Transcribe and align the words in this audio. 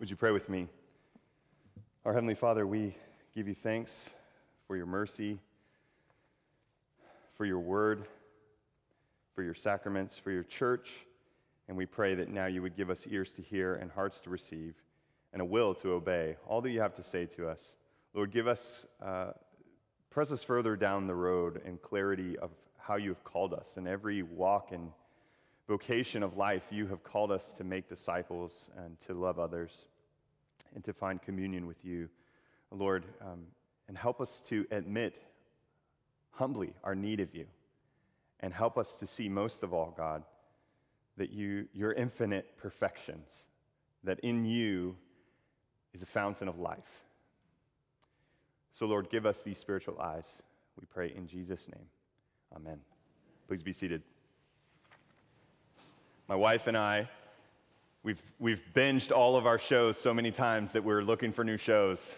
Would 0.00 0.08
you 0.08 0.16
pray 0.16 0.30
with 0.30 0.48
me? 0.48 0.66
Our 2.06 2.14
Heavenly 2.14 2.34
Father, 2.34 2.66
we 2.66 2.96
give 3.34 3.46
you 3.46 3.54
thanks 3.54 4.08
for 4.66 4.74
your 4.74 4.86
mercy, 4.86 5.38
for 7.36 7.44
your 7.44 7.58
word, 7.58 8.06
for 9.34 9.42
your 9.42 9.52
sacraments, 9.52 10.16
for 10.16 10.30
your 10.30 10.42
church, 10.42 10.90
and 11.68 11.76
we 11.76 11.84
pray 11.84 12.14
that 12.14 12.30
now 12.30 12.46
you 12.46 12.62
would 12.62 12.76
give 12.76 12.88
us 12.88 13.06
ears 13.10 13.34
to 13.34 13.42
hear 13.42 13.74
and 13.74 13.90
hearts 13.90 14.22
to 14.22 14.30
receive 14.30 14.74
and 15.34 15.42
a 15.42 15.44
will 15.44 15.74
to 15.74 15.92
obey 15.92 16.36
all 16.46 16.62
that 16.62 16.70
you 16.70 16.80
have 16.80 16.94
to 16.94 17.02
say 17.02 17.26
to 17.26 17.46
us. 17.46 17.76
Lord, 18.14 18.30
give 18.30 18.48
us, 18.48 18.86
uh, 19.04 19.32
press 20.08 20.32
us 20.32 20.42
further 20.42 20.76
down 20.76 21.08
the 21.08 21.14
road 21.14 21.60
in 21.66 21.76
clarity 21.76 22.38
of 22.38 22.52
how 22.78 22.96
you 22.96 23.10
have 23.10 23.22
called 23.22 23.52
us 23.52 23.76
in 23.76 23.86
every 23.86 24.22
walk 24.22 24.72
and 24.72 24.92
vocation 25.70 26.24
of 26.24 26.36
life. 26.36 26.64
You 26.70 26.88
have 26.88 27.04
called 27.04 27.30
us 27.30 27.52
to 27.52 27.62
make 27.62 27.88
disciples 27.88 28.70
and 28.76 28.98
to 29.06 29.14
love 29.14 29.38
others 29.38 29.86
and 30.74 30.82
to 30.82 30.92
find 30.92 31.22
communion 31.22 31.64
with 31.64 31.84
you, 31.84 32.08
Lord, 32.72 33.04
um, 33.20 33.44
and 33.86 33.96
help 33.96 34.20
us 34.20 34.40
to 34.48 34.66
admit 34.72 35.14
humbly 36.32 36.72
our 36.82 36.96
need 36.96 37.20
of 37.20 37.36
you, 37.36 37.46
and 38.40 38.52
help 38.52 38.78
us 38.78 38.94
to 38.96 39.06
see 39.06 39.28
most 39.28 39.62
of 39.62 39.72
all, 39.72 39.94
God, 39.96 40.24
that 41.16 41.30
you, 41.30 41.68
your 41.72 41.92
infinite 41.92 42.56
perfections, 42.56 43.46
that 44.02 44.18
in 44.20 44.44
you 44.44 44.96
is 45.94 46.02
a 46.02 46.06
fountain 46.06 46.48
of 46.48 46.58
life. 46.58 47.04
So, 48.72 48.86
Lord, 48.86 49.08
give 49.08 49.24
us 49.24 49.42
these 49.42 49.58
spiritual 49.58 50.00
eyes. 50.00 50.42
We 50.80 50.86
pray 50.86 51.12
in 51.14 51.28
Jesus' 51.28 51.68
name. 51.68 51.86
Amen. 52.56 52.80
Please 53.46 53.62
be 53.62 53.72
seated. 53.72 54.02
My 56.30 56.36
wife 56.36 56.68
and 56.68 56.76
I 56.76 57.08
We've, 58.04 58.22
we've 58.38 58.62
binged 58.72 59.10
all 59.10 59.36
of 59.36 59.46
our 59.46 59.58
shows 59.58 59.98
so 59.98 60.14
many 60.14 60.30
times 60.30 60.72
that 60.72 60.84
we're 60.84 61.02
looking 61.02 61.32
for 61.32 61.42
new 61.42 61.56
shows. 61.56 62.14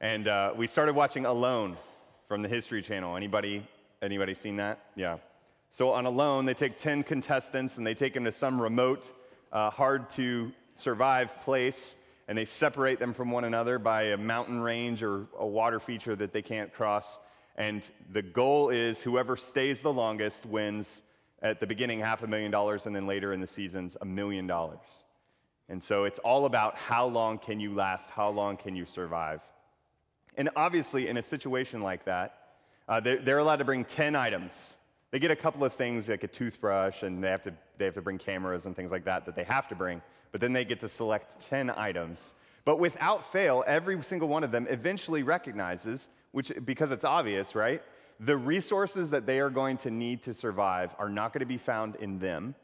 And 0.00 0.28
uh, 0.28 0.54
we 0.56 0.68
started 0.68 0.94
watching 0.94 1.26
Alone 1.26 1.76
from 2.28 2.40
the 2.42 2.48
History 2.48 2.80
Channel. 2.82 3.16
Anybody, 3.16 3.66
anybody 4.00 4.32
seen 4.32 4.56
that? 4.56 4.78
Yeah. 4.94 5.18
So 5.70 5.90
on 5.90 6.06
Alone, 6.06 6.44
they 6.46 6.54
take 6.54 6.78
10 6.78 7.02
contestants 7.02 7.78
and 7.78 7.86
they 7.86 7.94
take 7.94 8.14
them 8.14 8.24
to 8.24 8.32
some 8.32 8.62
remote, 8.62 9.10
uh, 9.52 9.70
hard 9.70 10.08
to 10.10 10.52
survive 10.74 11.40
place, 11.40 11.96
and 12.28 12.38
they 12.38 12.44
separate 12.44 13.00
them 13.00 13.12
from 13.12 13.32
one 13.32 13.42
another 13.44 13.78
by 13.80 14.04
a 14.04 14.16
mountain 14.16 14.60
range 14.60 15.02
or 15.02 15.26
a 15.36 15.46
water 15.46 15.80
feature 15.80 16.14
that 16.14 16.32
they 16.32 16.42
can't 16.42 16.72
cross. 16.72 17.18
And 17.56 17.82
the 18.12 18.22
goal 18.22 18.70
is 18.70 19.02
whoever 19.02 19.36
stays 19.36 19.82
the 19.82 19.92
longest 19.92 20.46
wins 20.46 21.02
at 21.42 21.60
the 21.60 21.66
beginning 21.66 22.00
half 22.00 22.22
a 22.22 22.26
million 22.26 22.50
dollars 22.50 22.86
and 22.86 22.94
then 22.94 23.06
later 23.06 23.32
in 23.32 23.40
the 23.40 23.46
seasons 23.46 23.96
a 24.00 24.04
million 24.04 24.46
dollars. 24.46 25.04
And 25.68 25.82
so 25.82 26.04
it's 26.04 26.18
all 26.20 26.46
about 26.46 26.76
how 26.76 27.06
long 27.06 27.38
can 27.38 27.60
you 27.60 27.74
last, 27.74 28.10
how 28.10 28.28
long 28.28 28.56
can 28.56 28.76
you 28.76 28.86
survive. 28.86 29.40
And 30.36 30.50
obviously, 30.56 31.08
in 31.08 31.16
a 31.16 31.22
situation 31.22 31.82
like 31.82 32.04
that, 32.04 32.38
uh, 32.88 33.00
they're, 33.00 33.18
they're, 33.18 33.38
allowed 33.38 33.56
to 33.56 33.64
bring 33.64 33.84
10 33.84 34.16
items. 34.16 34.74
They 35.10 35.18
get 35.18 35.30
a 35.30 35.36
couple 35.36 35.64
of 35.64 35.72
things 35.72 36.08
like 36.08 36.24
a 36.24 36.28
toothbrush, 36.28 37.02
and 37.02 37.22
they 37.22 37.28
have, 37.28 37.42
to, 37.42 37.54
they 37.78 37.84
have 37.84 37.94
to 37.94 38.02
bring 38.02 38.18
cameras 38.18 38.66
and 38.66 38.74
things 38.74 38.90
like 38.90 39.04
that 39.04 39.26
that 39.26 39.36
they 39.36 39.44
have 39.44 39.68
to 39.68 39.74
bring, 39.74 40.02
but 40.30 40.40
then 40.40 40.52
they 40.52 40.64
get 40.64 40.80
to 40.80 40.88
select 40.88 41.40
10 41.48 41.70
items. 41.70 42.34
But 42.64 42.78
without 42.78 43.30
fail, 43.30 43.62
every 43.66 44.02
single 44.02 44.28
one 44.28 44.44
of 44.44 44.52
them 44.52 44.66
eventually 44.70 45.22
recognizes, 45.22 46.08
which 46.32 46.52
because 46.64 46.90
it's 46.90 47.04
obvious, 47.04 47.54
right? 47.54 47.82
The 48.24 48.36
resources 48.36 49.10
that 49.10 49.26
they 49.26 49.40
are 49.40 49.50
going 49.50 49.76
to 49.78 49.90
need 49.90 50.22
to 50.22 50.32
survive 50.32 50.94
are 50.98 51.08
not 51.08 51.32
going 51.32 51.40
to 51.40 51.46
be 51.46 51.58
found 51.58 51.96
in 51.96 52.20
them. 52.20 52.54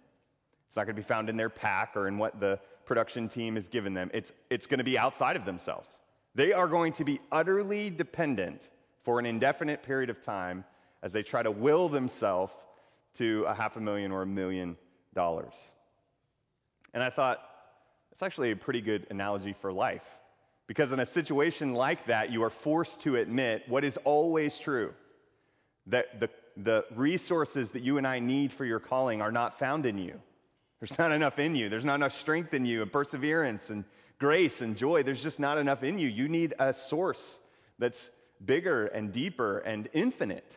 It's 0.69 0.77
not 0.77 0.85
going 0.85 0.95
to 0.95 1.03
be 1.03 1.07
found 1.07 1.29
in 1.29 1.37
their 1.37 1.51
pack 1.51 1.97
or 1.97 2.07
in 2.07 2.17
what 2.17 2.39
the 2.39 2.61
production 2.85 3.29
team 3.29 3.57
has 3.57 3.69
given 3.69 3.93
them. 3.93 4.09
It's, 4.15 4.31
it's 4.51 4.67
going 4.67 4.79
to 4.79 4.85
be 4.85 4.97
outside 4.97 5.35
of 5.35 5.45
themselves. 5.45 5.99
They 6.37 6.53
are 6.53 6.69
going 6.69 6.93
to 6.95 7.05
be 7.05 7.21
utterly 7.33 7.91
dependent 7.91 8.69
for 9.03 9.19
an 9.19 9.27
indefinite 9.27 9.83
period 9.83 10.11
of 10.11 10.23
time 10.23 10.65
as 11.03 11.13
they 11.13 11.25
try 11.25 11.43
to 11.43 11.51
will 11.51 11.89
themselves 11.89 12.55
to 13.15 13.45
a 13.49 13.55
half 13.55 13.77
a 13.77 13.81
million 13.81 14.13
or 14.13 14.23
a 14.23 14.27
million 14.27 14.77
dollars. 15.13 15.55
And 16.95 17.03
I 17.03 17.11
thought, 17.11 17.43
it's 18.13 18.23
actually 18.23 18.53
a 18.53 18.57
pretty 18.57 18.81
good 18.81 19.09
analogy 19.11 19.55
for 19.55 19.73
life. 19.73 20.05
Because 20.69 20.93
in 20.93 21.01
a 21.01 21.07
situation 21.07 21.73
like 21.73 22.07
that, 22.07 22.31
you 22.31 22.45
are 22.45 22.51
forced 22.51 23.01
to 23.01 23.17
admit 23.17 23.65
what 23.67 23.85
is 23.85 23.97
always 24.05 24.57
true 24.59 24.95
that 25.89 26.21
the, 26.21 26.31
the 26.57 26.85
resources 26.95 27.71
that 27.73 27.83
you 27.83 27.99
and 27.99 28.07
I 28.07 28.19
need 28.19 28.53
for 28.53 28.65
your 28.65 28.81
calling 28.81 29.21
are 29.21 29.33
not 29.33 29.59
found 29.59 29.87
in 29.87 29.99
you. 29.99 30.21
There's 30.81 30.97
not 30.99 31.13
enough 31.13 31.39
in 31.39 31.57
you. 31.57 31.69
There's 31.69 31.85
not 31.85 31.97
enough 31.97 32.17
strength 32.17 32.55
in 32.55 32.65
you 32.65 32.83
and 32.83 32.93
perseverance 32.93 33.71
and 33.71 33.85
grace 34.19 34.61
and 34.61 34.77
joy. 34.77 35.03
There's 35.03 35.23
just 35.23 35.41
not 35.41 35.59
enough 35.59 35.83
in 35.83 35.99
you. 35.99 36.09
You 36.09 36.29
need 36.29 36.55
a 36.59 36.73
source 36.73 37.41
that's 37.79 38.11
bigger 38.45 38.87
and 38.87 39.13
deeper 39.13 39.59
and 39.59 39.89
infinite. 39.93 40.57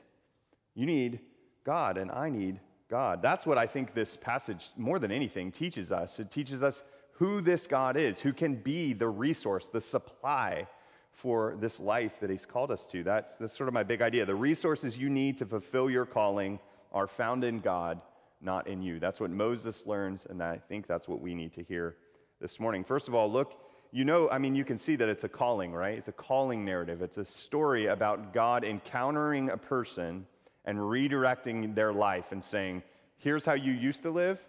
You 0.75 0.85
need 0.85 1.19
God, 1.63 1.97
and 1.97 2.11
I 2.11 2.29
need 2.29 2.59
God. 2.89 3.21
That's 3.21 3.45
what 3.45 3.57
I 3.57 3.67
think 3.67 3.93
this 3.93 4.15
passage, 4.17 4.69
more 4.77 4.99
than 4.99 5.11
anything, 5.11 5.51
teaches 5.51 5.91
us. 5.91 6.19
It 6.19 6.29
teaches 6.29 6.61
us 6.61 6.83
who 7.13 7.41
this 7.41 7.67
God 7.67 7.97
is, 7.97 8.19
who 8.19 8.33
can 8.33 8.55
be 8.55 8.93
the 8.93 9.07
resource, 9.07 9.67
the 9.67 9.81
supply 9.81 10.67
for 11.11 11.55
this 11.59 11.79
life 11.79 12.19
that 12.19 12.29
He's 12.29 12.45
called 12.45 12.71
us 12.71 12.87
to. 12.87 13.03
That's, 13.03 13.37
that's 13.37 13.55
sort 13.55 13.67
of 13.67 13.73
my 13.73 13.83
big 13.83 14.01
idea. 14.01 14.25
The 14.25 14.35
resources 14.35 14.97
you 14.97 15.09
need 15.09 15.37
to 15.39 15.45
fulfill 15.45 15.89
your 15.89 16.05
calling 16.05 16.59
are 16.91 17.07
found 17.07 17.43
in 17.43 17.59
God, 17.59 18.01
not 18.41 18.67
in 18.67 18.81
you. 18.81 18.99
That's 18.99 19.19
what 19.19 19.29
Moses 19.29 19.85
learns, 19.85 20.25
and 20.29 20.41
I 20.41 20.57
think 20.57 20.87
that's 20.87 21.07
what 21.07 21.21
we 21.21 21.35
need 21.35 21.53
to 21.53 21.63
hear 21.63 21.95
this 22.39 22.59
morning. 22.59 22.83
First 22.83 23.07
of 23.07 23.15
all, 23.15 23.31
look, 23.31 23.53
you 23.91 24.05
know, 24.05 24.29
I 24.29 24.37
mean, 24.37 24.55
you 24.55 24.63
can 24.63 24.77
see 24.77 24.95
that 24.95 25.09
it's 25.09 25.25
a 25.25 25.29
calling, 25.29 25.73
right? 25.73 25.97
It's 25.97 26.07
a 26.07 26.13
calling 26.13 26.63
narrative. 26.63 27.01
It's 27.01 27.17
a 27.17 27.25
story 27.25 27.87
about 27.87 28.33
God 28.33 28.63
encountering 28.63 29.49
a 29.49 29.57
person 29.57 30.25
and 30.65 30.77
redirecting 30.77 31.75
their 31.75 31.91
life 31.91 32.31
and 32.31 32.41
saying, 32.41 32.83
here's 33.17 33.43
how 33.45 33.53
you 33.53 33.73
used 33.73 34.03
to 34.03 34.11
live, 34.11 34.41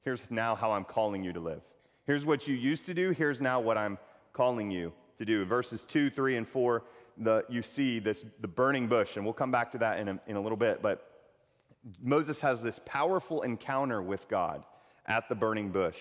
here's 0.00 0.22
now 0.30 0.54
how 0.54 0.72
I'm 0.72 0.84
calling 0.84 1.22
you 1.22 1.32
to 1.34 1.40
live. 1.40 1.62
Here's 2.06 2.24
what 2.24 2.48
you 2.48 2.54
used 2.54 2.86
to 2.86 2.94
do, 2.94 3.10
here's 3.10 3.40
now 3.40 3.60
what 3.60 3.78
I'm 3.78 3.98
calling 4.32 4.70
you 4.70 4.92
to 5.18 5.24
do. 5.24 5.44
Verses 5.44 5.84
2, 5.84 6.10
3, 6.10 6.36
and 6.36 6.48
4, 6.48 6.82
the, 7.18 7.44
you 7.48 7.62
see 7.62 7.98
this, 7.98 8.24
the 8.40 8.48
burning 8.48 8.88
bush, 8.88 9.16
and 9.16 9.24
we'll 9.24 9.34
come 9.34 9.50
back 9.50 9.72
to 9.72 9.78
that 9.78 9.98
in 9.98 10.08
a, 10.08 10.20
in 10.26 10.36
a 10.36 10.40
little 10.40 10.56
bit. 10.56 10.82
But 10.82 11.08
Moses 12.00 12.40
has 12.40 12.62
this 12.62 12.80
powerful 12.84 13.42
encounter 13.42 14.00
with 14.00 14.28
God 14.28 14.64
at 15.06 15.28
the 15.28 15.34
burning 15.34 15.70
bush. 15.70 15.98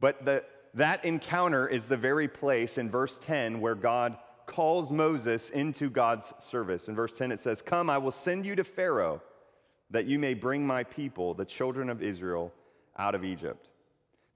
But 0.00 0.24
the, 0.24 0.44
that 0.74 1.04
encounter 1.04 1.68
is 1.68 1.86
the 1.86 1.96
very 1.96 2.28
place 2.28 2.78
in 2.78 2.90
verse 2.90 3.18
10 3.18 3.60
where 3.60 3.74
God 3.74 4.16
calls 4.46 4.90
Moses 4.90 5.50
into 5.50 5.90
God's 5.90 6.32
service. 6.40 6.88
In 6.88 6.94
verse 6.94 7.16
10, 7.16 7.32
it 7.32 7.38
says, 7.38 7.62
Come, 7.62 7.88
I 7.88 7.98
will 7.98 8.10
send 8.10 8.44
you 8.44 8.56
to 8.56 8.64
Pharaoh 8.64 9.22
that 9.90 10.06
you 10.06 10.18
may 10.18 10.34
bring 10.34 10.66
my 10.66 10.84
people, 10.84 11.34
the 11.34 11.44
children 11.44 11.90
of 11.90 12.02
Israel, 12.02 12.52
out 12.96 13.14
of 13.14 13.24
Egypt. 13.24 13.68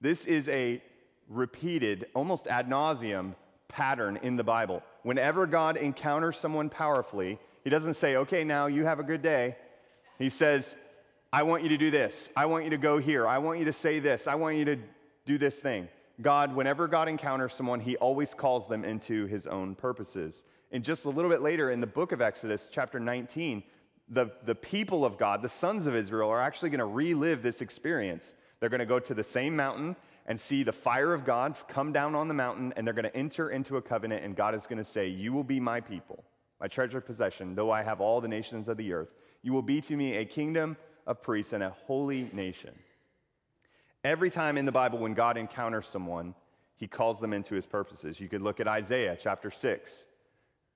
This 0.01 0.25
is 0.25 0.47
a 0.49 0.81
repeated, 1.29 2.07
almost 2.13 2.47
ad 2.47 2.69
nauseum 2.69 3.35
pattern 3.67 4.19
in 4.21 4.35
the 4.35 4.43
Bible. 4.43 4.83
Whenever 5.03 5.45
God 5.45 5.77
encounters 5.77 6.37
someone 6.37 6.69
powerfully, 6.69 7.39
he 7.63 7.69
doesn't 7.69 7.95
say, 7.95 8.15
okay, 8.17 8.43
now 8.43 8.67
you 8.67 8.85
have 8.85 8.99
a 8.99 9.03
good 9.03 9.21
day. 9.21 9.55
He 10.17 10.29
says, 10.29 10.75
I 11.33 11.43
want 11.43 11.63
you 11.63 11.69
to 11.69 11.77
do 11.77 11.91
this. 11.91 12.29
I 12.35 12.45
want 12.45 12.63
you 12.63 12.69
to 12.69 12.77
go 12.77 12.97
here. 12.97 13.27
I 13.27 13.39
want 13.39 13.59
you 13.59 13.65
to 13.65 13.73
say 13.73 13.99
this. 13.99 14.27
I 14.27 14.35
want 14.35 14.55
you 14.57 14.65
to 14.65 14.77
do 15.25 15.37
this 15.37 15.59
thing. 15.59 15.89
God, 16.21 16.55
whenever 16.55 16.87
God 16.87 17.09
encounters 17.09 17.53
someone, 17.53 17.79
he 17.79 17.97
always 17.97 18.33
calls 18.33 18.67
them 18.67 18.85
into 18.85 19.25
his 19.25 19.47
own 19.47 19.75
purposes. 19.75 20.45
And 20.71 20.83
just 20.83 21.05
a 21.05 21.09
little 21.09 21.29
bit 21.29 21.41
later 21.41 21.71
in 21.71 21.81
the 21.81 21.87
book 21.87 22.11
of 22.11 22.21
Exodus, 22.21 22.69
chapter 22.71 22.99
19, 22.99 23.63
the, 24.09 24.27
the 24.45 24.55
people 24.55 25.03
of 25.03 25.17
God, 25.17 25.41
the 25.41 25.49
sons 25.49 25.87
of 25.87 25.95
Israel, 25.95 26.29
are 26.29 26.39
actually 26.39 26.69
going 26.69 26.79
to 26.79 26.85
relive 26.85 27.41
this 27.41 27.61
experience. 27.61 28.33
They're 28.59 28.69
going 28.69 28.79
to 28.79 28.85
go 28.85 28.99
to 28.99 29.13
the 29.13 29.23
same 29.23 29.55
mountain 29.55 29.95
and 30.25 30.39
see 30.39 30.63
the 30.63 30.71
fire 30.71 31.13
of 31.13 31.23
God 31.23 31.55
come 31.67 31.91
down 31.91 32.15
on 32.15 32.27
the 32.27 32.33
mountain, 32.33 32.73
and 32.75 32.85
they're 32.85 32.93
going 32.93 33.05
to 33.05 33.15
enter 33.15 33.49
into 33.49 33.77
a 33.77 33.81
covenant, 33.81 34.23
and 34.23 34.35
God 34.35 34.55
is 34.55 34.65
going 34.65 34.77
to 34.77 34.83
say, 34.83 35.07
You 35.07 35.33
will 35.33 35.43
be 35.43 35.59
my 35.59 35.79
people, 35.79 36.23
my 36.59 36.67
treasured 36.67 37.05
possession, 37.05 37.55
though 37.55 37.71
I 37.71 37.83
have 37.83 38.01
all 38.01 38.21
the 38.21 38.27
nations 38.27 38.67
of 38.67 38.77
the 38.77 38.93
earth. 38.93 39.13
You 39.43 39.53
will 39.53 39.61
be 39.61 39.81
to 39.81 39.95
me 39.95 40.15
a 40.15 40.25
kingdom 40.25 40.77
of 41.05 41.21
priests 41.21 41.53
and 41.53 41.63
a 41.63 41.75
holy 41.85 42.29
nation. 42.33 42.71
Every 44.03 44.29
time 44.29 44.57
in 44.57 44.65
the 44.65 44.71
Bible 44.71 44.99
when 44.99 45.13
God 45.13 45.37
encounters 45.37 45.87
someone, 45.87 46.33
he 46.77 46.87
calls 46.87 47.19
them 47.19 47.33
into 47.33 47.55
his 47.55 47.65
purposes. 47.65 48.19
You 48.19 48.27
could 48.27 48.41
look 48.41 48.59
at 48.59 48.67
Isaiah 48.67 49.17
chapter 49.19 49.49
6, 49.51 50.05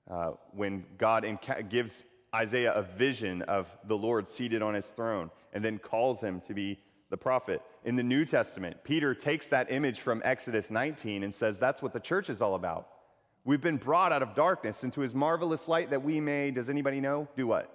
uh, 0.09 0.31
when 0.51 0.85
God 0.97 1.25
gives 1.69 2.03
Isaiah 2.33 2.73
a 2.73 2.81
vision 2.81 3.41
of 3.43 3.67
the 3.85 3.97
Lord 3.97 4.27
seated 4.27 4.61
on 4.61 4.73
his 4.73 4.87
throne 4.87 5.31
and 5.53 5.63
then 5.63 5.79
calls 5.79 6.21
him 6.21 6.41
to 6.41 6.53
be 6.53 6.79
the 7.09 7.17
prophet. 7.17 7.61
In 7.83 7.95
the 7.95 8.03
New 8.03 8.25
Testament, 8.25 8.83
Peter 8.83 9.13
takes 9.13 9.47
that 9.47 9.71
image 9.71 9.99
from 9.99 10.21
Exodus 10.23 10.71
19 10.71 11.23
and 11.23 11.33
says 11.33 11.59
that's 11.59 11.81
what 11.81 11.93
the 11.93 11.99
church 11.99 12.29
is 12.29 12.41
all 12.41 12.55
about. 12.55 12.87
We've 13.45 13.61
been 13.61 13.77
brought 13.77 14.11
out 14.11 14.21
of 14.21 14.35
darkness 14.35 14.83
into 14.83 15.01
his 15.01 15.15
marvelous 15.15 15.67
light 15.67 15.89
that 15.89 16.03
we 16.03 16.19
may, 16.19 16.51
does 16.51 16.69
anybody 16.69 17.01
know? 17.01 17.27
Do 17.35 17.47
what? 17.47 17.73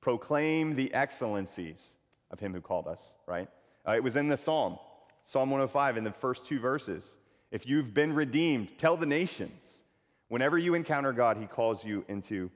Proclaim 0.00 0.76
the 0.76 0.92
excellencies 0.94 1.96
of 2.30 2.38
him 2.38 2.52
who 2.52 2.60
called 2.60 2.86
us, 2.86 3.14
right? 3.26 3.48
Uh, 3.86 3.92
it 3.92 4.02
was 4.02 4.16
in 4.16 4.28
the 4.28 4.36
Psalm, 4.36 4.78
Psalm 5.24 5.50
105, 5.50 5.96
in 5.96 6.04
the 6.04 6.12
first 6.12 6.46
two 6.46 6.60
verses. 6.60 7.18
if 7.50 7.66
you've 7.66 7.94
been 7.94 8.12
redeemed, 8.12 8.76
tell 8.78 8.96
the 8.96 9.06
nations. 9.06 9.82
Whenever 10.28 10.58
you 10.58 10.74
encounter 10.74 11.12
God, 11.12 11.36
He 11.36 11.46
calls 11.46 11.84
you 11.84 12.04
into 12.08 12.50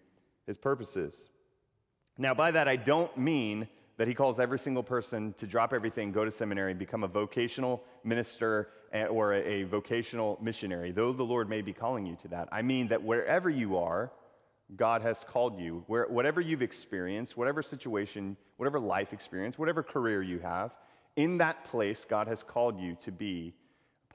His 0.46 0.56
purposes. 0.56 1.28
Now, 2.18 2.34
by 2.34 2.50
that, 2.50 2.68
I 2.68 2.76
don't 2.76 3.16
mean 3.16 3.68
that 4.00 4.08
He 4.08 4.14
calls 4.14 4.40
every 4.40 4.58
single 4.58 4.82
person 4.82 5.34
to 5.34 5.46
drop 5.46 5.74
everything, 5.74 6.10
go 6.10 6.24
to 6.24 6.30
seminary, 6.30 6.70
and 6.70 6.78
become 6.78 7.04
a 7.04 7.06
vocational 7.06 7.84
minister 8.02 8.70
eh, 8.94 9.04
or 9.04 9.34
a 9.34 9.64
vocational 9.64 10.38
missionary, 10.40 10.90
though 10.90 11.12
the 11.12 11.22
Lord 11.22 11.50
may 11.50 11.60
be 11.60 11.74
calling 11.74 12.06
you 12.06 12.16
to 12.22 12.28
that. 12.28 12.48
I 12.50 12.62
mean 12.62 12.88
that 12.88 13.02
wherever 13.02 13.50
you 13.50 13.76
are, 13.76 14.10
God 14.74 15.02
has 15.02 15.22
called 15.22 15.60
you, 15.60 15.84
where, 15.86 16.06
whatever 16.08 16.40
you've 16.40 16.62
experienced, 16.62 17.36
whatever 17.36 17.62
situation, 17.62 18.38
whatever 18.56 18.80
life 18.80 19.12
experience, 19.12 19.58
whatever 19.58 19.82
career 19.82 20.22
you 20.22 20.38
have, 20.38 20.74
in 21.16 21.36
that 21.36 21.64
place, 21.64 22.06
God 22.08 22.26
has 22.26 22.42
called 22.42 22.80
you 22.80 22.96
to 23.04 23.12
be 23.12 23.52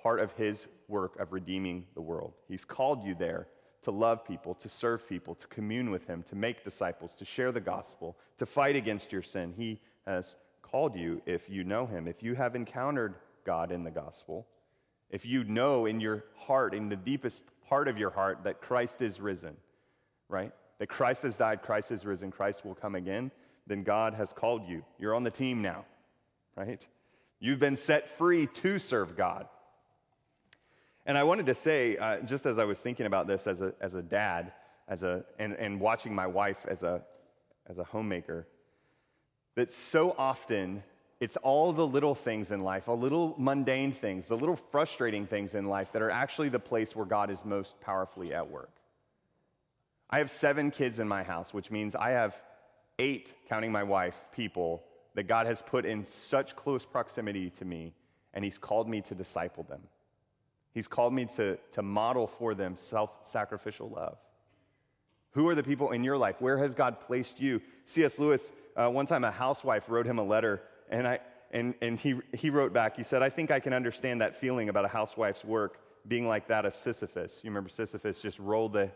part 0.02 0.20
of 0.20 0.32
His 0.32 0.68
work 0.88 1.20
of 1.20 1.32
redeeming 1.32 1.86
the 1.94 2.02
world. 2.02 2.34
He's 2.48 2.66
called 2.66 3.04
you 3.04 3.14
there 3.14 3.46
to 3.86 3.92
love 3.92 4.26
people, 4.26 4.54
to 4.56 4.68
serve 4.68 5.08
people, 5.08 5.36
to 5.36 5.48
commune 5.48 5.90
with 5.92 6.06
Him, 6.08 6.24
to 6.24 6.36
make 6.36 6.64
disciples, 6.64 7.14
to 7.16 7.26
share 7.26 7.52
the 7.52 7.62
gospel, 7.62 8.18
to 8.38 8.46
fight 8.46 8.76
against 8.76 9.12
your 9.12 9.22
sin. 9.22 9.54
He 9.56 9.80
has 10.06 10.36
called 10.62 10.96
you 10.96 11.22
if 11.26 11.50
you 11.50 11.64
know 11.64 11.86
Him. 11.86 12.08
If 12.08 12.22
you 12.22 12.36
have 12.36 12.56
encountered 12.56 13.16
God 13.46 13.72
in 13.72 13.84
the 13.84 13.92
gospel, 13.92 14.48
if 15.10 15.26
you 15.26 15.44
know 15.44 15.86
in 15.86 16.00
your 16.00 16.26
heart, 16.36 16.74
in 16.74 16.90
the 16.90 16.96
deepest 16.96 17.44
part 17.70 17.88
of 17.88 17.98
your 17.98 18.10
heart, 18.10 18.44
that 18.44 18.60
Christ 18.60 19.02
is 19.02 19.20
risen, 19.20 19.56
right? 20.30 20.52
That 20.80 20.88
Christ 20.88 21.24
has 21.24 21.38
died, 21.38 21.62
Christ 21.62 21.92
is 21.92 22.06
risen, 22.06 22.32
Christ 22.32 22.66
will 22.66 22.76
come 22.76 22.96
again, 22.96 23.32
then 23.68 23.84
God 23.84 24.16
has 24.16 24.34
called 24.34 24.68
you. 24.68 24.84
You're 25.00 25.16
on 25.16 25.24
the 25.24 25.32
team 25.32 25.62
now, 25.62 25.86
right? 26.56 26.86
You've 27.40 27.60
been 27.60 27.76
set 27.76 28.18
free 28.18 28.48
to 28.48 28.80
serve 28.80 29.16
God. 29.16 29.48
And 31.06 31.18
I 31.18 31.24
wanted 31.24 31.46
to 31.48 31.54
say, 31.54 31.98
uh, 31.98 32.20
just 32.22 32.46
as 32.46 32.58
I 32.58 32.64
was 32.64 32.82
thinking 32.82 33.06
about 33.06 33.28
this 33.28 33.48
as 33.48 33.62
a, 33.62 33.74
as 33.80 33.96
a 33.96 34.02
dad, 34.02 34.54
as 34.88 35.04
a, 35.04 35.24
and, 35.38 35.54
and 35.54 35.80
watching 35.80 36.14
my 36.14 36.28
wife 36.28 36.66
as 36.68 36.84
a, 36.84 37.02
as 37.68 37.78
a 37.78 37.84
homemaker, 37.84 38.48
that 39.56 39.72
so 39.72 40.16
often 40.18 40.84
it's 41.20 41.38
all 41.38 41.72
the 41.72 41.86
little 41.86 42.16
things 42.16 42.52
in 42.52 42.62
life, 42.62 42.90
all 42.90 43.00
little 43.00 43.36
mundane 43.38 43.92
things, 43.92 44.28
the 44.28 44.36
little 44.36 44.56
frustrating 44.56 45.26
things 45.26 45.56
in 45.56 45.66
life 45.66 45.92
that 45.94 46.02
are 46.02 46.12
actually 46.12 46.50
the 46.50 46.60
place 46.60 46.96
where 46.96 47.06
God 47.06 47.30
is 47.30 47.46
most 47.46 47.80
powerfully 47.82 48.34
at 48.34 48.50
work. 48.50 48.72
I 50.10 50.18
have 50.18 50.30
seven 50.30 50.72
kids 50.72 51.00
in 51.00 51.08
my 51.08 51.24
house, 51.24 51.54
which 51.54 51.72
means 51.72 51.96
I 51.96 52.12
have 52.12 52.40
eight, 53.00 53.34
counting 53.48 53.72
my 53.72 53.84
wife, 53.84 54.16
people 54.34 54.84
that 55.14 55.24
God 55.24 55.48
has 55.48 55.62
put 55.62 55.86
in 55.86 56.04
such 56.06 56.56
close 56.56 56.86
proximity 56.86 57.50
to 57.52 57.66
me, 57.66 57.94
and 58.34 58.44
He's 58.44 58.58
called 58.58 58.90
me 58.90 59.02
to 59.02 59.16
disciple 59.16 59.64
them. 59.64 59.82
He's 60.76 60.88
called 60.88 61.14
me 61.14 61.26
to, 61.38 61.58
to 61.72 61.82
model 61.82 62.28
for 62.28 62.54
them 62.54 62.76
self 62.76 63.10
sacrificial 63.22 63.90
love. 63.90 64.18
Who 65.32 65.48
are 65.50 65.56
the 65.56 65.64
people 65.64 65.92
in 65.92 66.04
your 66.04 66.18
life? 66.18 66.36
Where 66.40 66.58
has 66.60 66.76
God 66.76 67.00
placed 67.00 67.40
you? 67.40 67.62
C.S. 67.86 68.20
Lewis, 68.20 68.52
uh, 68.76 68.90
one 68.90 69.06
time 69.06 69.24
a 69.24 69.32
housewife 69.32 69.90
wrote 69.90 70.06
him 70.06 70.20
a 70.20 70.24
letter, 70.24 70.62
and, 70.90 71.08
I, 71.08 71.20
and, 71.52 71.74
and 71.82 72.00
he, 72.00 72.16
he 72.34 72.50
wrote 72.50 72.74
back, 72.74 72.96
he 72.96 73.04
said, 73.04 73.24
I 73.24 73.30
think 73.30 73.52
I 73.52 73.60
can 73.60 73.74
understand 73.74 74.22
that 74.22 74.36
feeling 74.36 74.70
about 74.70 74.86
a 74.86 74.90
housewife's 74.90 75.44
work 75.44 75.80
being 76.08 76.28
like 76.28 76.50
that 76.50 76.66
of 76.66 76.76
Sisyphus. 76.76 77.42
You 77.44 77.50
remember 77.50 77.70
Sisyphus 77.70 78.22
just 78.22 78.38
rolled 78.38 78.74
the 78.74 78.92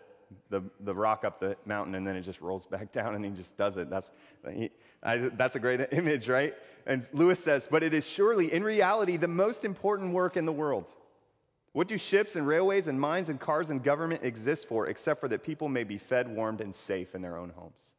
the, 0.52 0.62
the 0.82 0.94
rock 0.94 1.24
up 1.26 1.40
the 1.40 1.58
mountain 1.66 1.96
and 1.96 2.06
then 2.06 2.16
it 2.16 2.22
just 2.22 2.40
rolls 2.40 2.66
back 2.66 2.92
down 2.92 3.16
and 3.16 3.26
he 3.26 3.32
just 3.32 3.58
does 3.58 3.78
it. 3.78 3.90
That's, 3.90 4.12
he, 4.54 4.70
I, 5.02 5.18
that's 5.18 5.56
a 5.56 5.60
great 5.60 5.88
image, 5.92 6.30
right? 6.30 6.54
And 6.86 7.08
Lewis 7.14 7.44
says, 7.44 7.68
but 7.70 7.84
it 7.84 7.94
is 7.94 8.08
surely, 8.08 8.54
in 8.54 8.64
reality, 8.64 9.18
the 9.18 9.28
most 9.28 9.66
important 9.66 10.14
work 10.14 10.38
in 10.38 10.46
the 10.46 10.52
world. 10.52 10.86
What 11.74 11.88
do 11.88 11.98
ships 11.98 12.36
and 12.36 12.48
railways 12.48 12.88
and 12.88 13.00
mines 13.00 13.30
and 13.30 13.40
cars 13.40 13.70
and 13.70 13.84
government 13.84 14.22
exist 14.24 14.68
for 14.68 14.88
except 14.88 15.20
for 15.20 15.28
that 15.28 15.44
people 15.44 15.70
may 15.70 15.84
be 15.84 15.98
fed, 15.98 16.28
warmed, 16.28 16.62
and 16.62 16.74
safe 16.74 17.14
in 17.14 17.22
their 17.22 17.38
own 17.38 17.52
homes? 17.52 17.92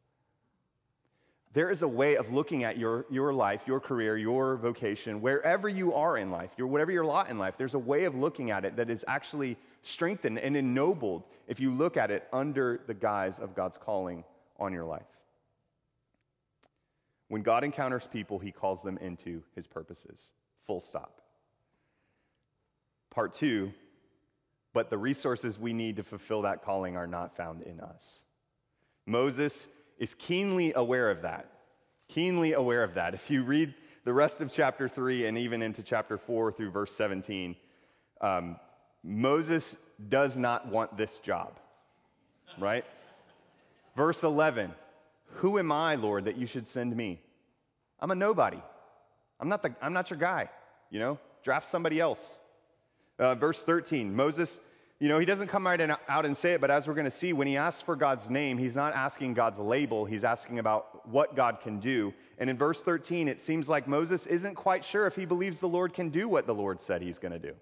There 1.53 1.69
is 1.69 1.81
a 1.81 1.87
way 1.87 2.15
of 2.15 2.31
looking 2.31 2.63
at 2.63 2.77
your, 2.77 3.05
your 3.09 3.33
life, 3.33 3.63
your 3.67 3.81
career, 3.81 4.17
your 4.17 4.55
vocation, 4.55 5.21
wherever 5.21 5.67
you 5.67 5.93
are 5.93 6.17
in 6.17 6.31
life, 6.31 6.51
your, 6.57 6.67
whatever 6.67 6.91
your 6.91 7.03
lot 7.03 7.29
in 7.29 7.37
life, 7.37 7.55
there's 7.57 7.73
a 7.73 7.79
way 7.79 8.05
of 8.05 8.15
looking 8.15 8.51
at 8.51 8.63
it 8.63 8.77
that 8.77 8.89
is 8.89 9.03
actually 9.07 9.57
strengthened 9.81 10.39
and 10.39 10.55
ennobled 10.55 11.23
if 11.47 11.59
you 11.59 11.71
look 11.71 11.97
at 11.97 12.09
it 12.09 12.27
under 12.31 12.81
the 12.87 12.93
guise 12.93 13.39
of 13.39 13.53
God's 13.53 13.77
calling 13.77 14.23
on 14.59 14.71
your 14.71 14.85
life. 14.85 15.01
When 17.27 17.41
God 17.41 17.63
encounters 17.63 18.07
people, 18.11 18.39
he 18.39 18.51
calls 18.51 18.81
them 18.81 18.97
into 18.97 19.41
his 19.55 19.67
purposes. 19.67 20.29
Full 20.67 20.81
stop. 20.81 21.20
Part 23.11 23.33
two, 23.33 23.73
but 24.73 24.89
the 24.89 24.97
resources 24.97 25.59
we 25.59 25.73
need 25.73 25.97
to 25.97 26.03
fulfill 26.03 26.41
that 26.43 26.63
calling 26.63 26.97
are 26.97 27.07
not 27.07 27.35
found 27.35 27.61
in 27.61 27.79
us. 27.79 28.23
Moses 29.05 29.67
is 29.99 30.15
keenly 30.15 30.73
aware 30.73 31.11
of 31.11 31.21
that. 31.21 31.51
Keenly 32.07 32.53
aware 32.53 32.83
of 32.83 32.95
that. 32.95 33.13
If 33.13 33.29
you 33.29 33.43
read 33.43 33.73
the 34.03 34.13
rest 34.13 34.41
of 34.41 34.51
chapter 34.51 34.87
3 34.87 35.27
and 35.27 35.37
even 35.37 35.61
into 35.61 35.83
chapter 35.83 36.17
4 36.17 36.51
through 36.51 36.71
verse 36.71 36.93
17, 36.95 37.55
um, 38.21 38.55
Moses 39.03 39.75
does 40.09 40.37
not 40.37 40.67
want 40.67 40.97
this 40.97 41.19
job, 41.19 41.59
right? 42.57 42.85
verse 43.95 44.23
11 44.23 44.73
Who 45.35 45.59
am 45.59 45.71
I, 45.71 45.95
Lord, 45.95 46.25
that 46.25 46.37
you 46.37 46.47
should 46.47 46.67
send 46.67 46.95
me? 46.95 47.21
I'm 47.99 48.11
a 48.11 48.15
nobody. 48.15 48.61
I'm 49.39 49.49
not, 49.49 49.61
the, 49.63 49.75
I'm 49.81 49.93
not 49.93 50.09
your 50.09 50.19
guy, 50.19 50.49
you 50.89 50.99
know? 50.99 51.19
Draft 51.43 51.67
somebody 51.67 51.99
else. 51.99 52.39
Uh, 53.19 53.35
verse 53.35 53.61
13 53.63 54.15
Moses 54.15 54.59
you 55.01 55.07
know, 55.07 55.17
he 55.17 55.25
doesn't 55.25 55.47
come 55.47 55.65
right 55.65 55.81
out 56.07 56.27
and 56.27 56.37
say 56.37 56.51
it, 56.51 56.61
but 56.61 56.69
as 56.69 56.87
we're 56.87 56.93
going 56.93 57.05
to 57.05 57.09
see, 57.09 57.33
when 57.33 57.47
he 57.47 57.57
asks 57.57 57.81
for 57.81 57.95
God's 57.95 58.29
name, 58.29 58.59
he's 58.59 58.75
not 58.75 58.93
asking 58.93 59.33
God's 59.33 59.57
label, 59.57 60.05
he's 60.05 60.23
asking 60.23 60.59
about 60.59 61.09
what 61.09 61.35
God 61.35 61.59
can 61.59 61.79
do. 61.79 62.13
And 62.37 62.51
in 62.51 62.55
verse 62.55 62.83
13, 62.83 63.27
it 63.27 63.41
seems 63.41 63.67
like 63.67 63.87
Moses 63.87 64.27
isn't 64.27 64.53
quite 64.53 64.85
sure 64.85 65.07
if 65.07 65.15
he 65.15 65.25
believes 65.25 65.57
the 65.57 65.67
Lord 65.67 65.95
can 65.95 66.09
do 66.09 66.29
what 66.29 66.45
the 66.45 66.53
Lord 66.53 66.79
said 66.79 67.01
he's 67.01 67.17
going 67.17 67.31
to 67.31 67.39
do. 67.39 67.55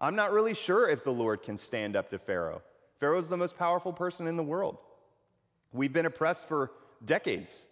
I'm 0.00 0.16
not 0.16 0.32
really 0.32 0.52
sure 0.52 0.88
if 0.88 1.04
the 1.04 1.12
Lord 1.12 1.44
can 1.44 1.56
stand 1.56 1.94
up 1.94 2.10
to 2.10 2.18
Pharaoh. 2.18 2.60
Pharaoh's 2.98 3.28
the 3.28 3.36
most 3.36 3.56
powerful 3.56 3.92
person 3.92 4.26
in 4.26 4.36
the 4.36 4.42
world. 4.42 4.78
We've 5.72 5.92
been 5.92 6.06
oppressed 6.06 6.48
for 6.48 6.72
decades. 7.04 7.66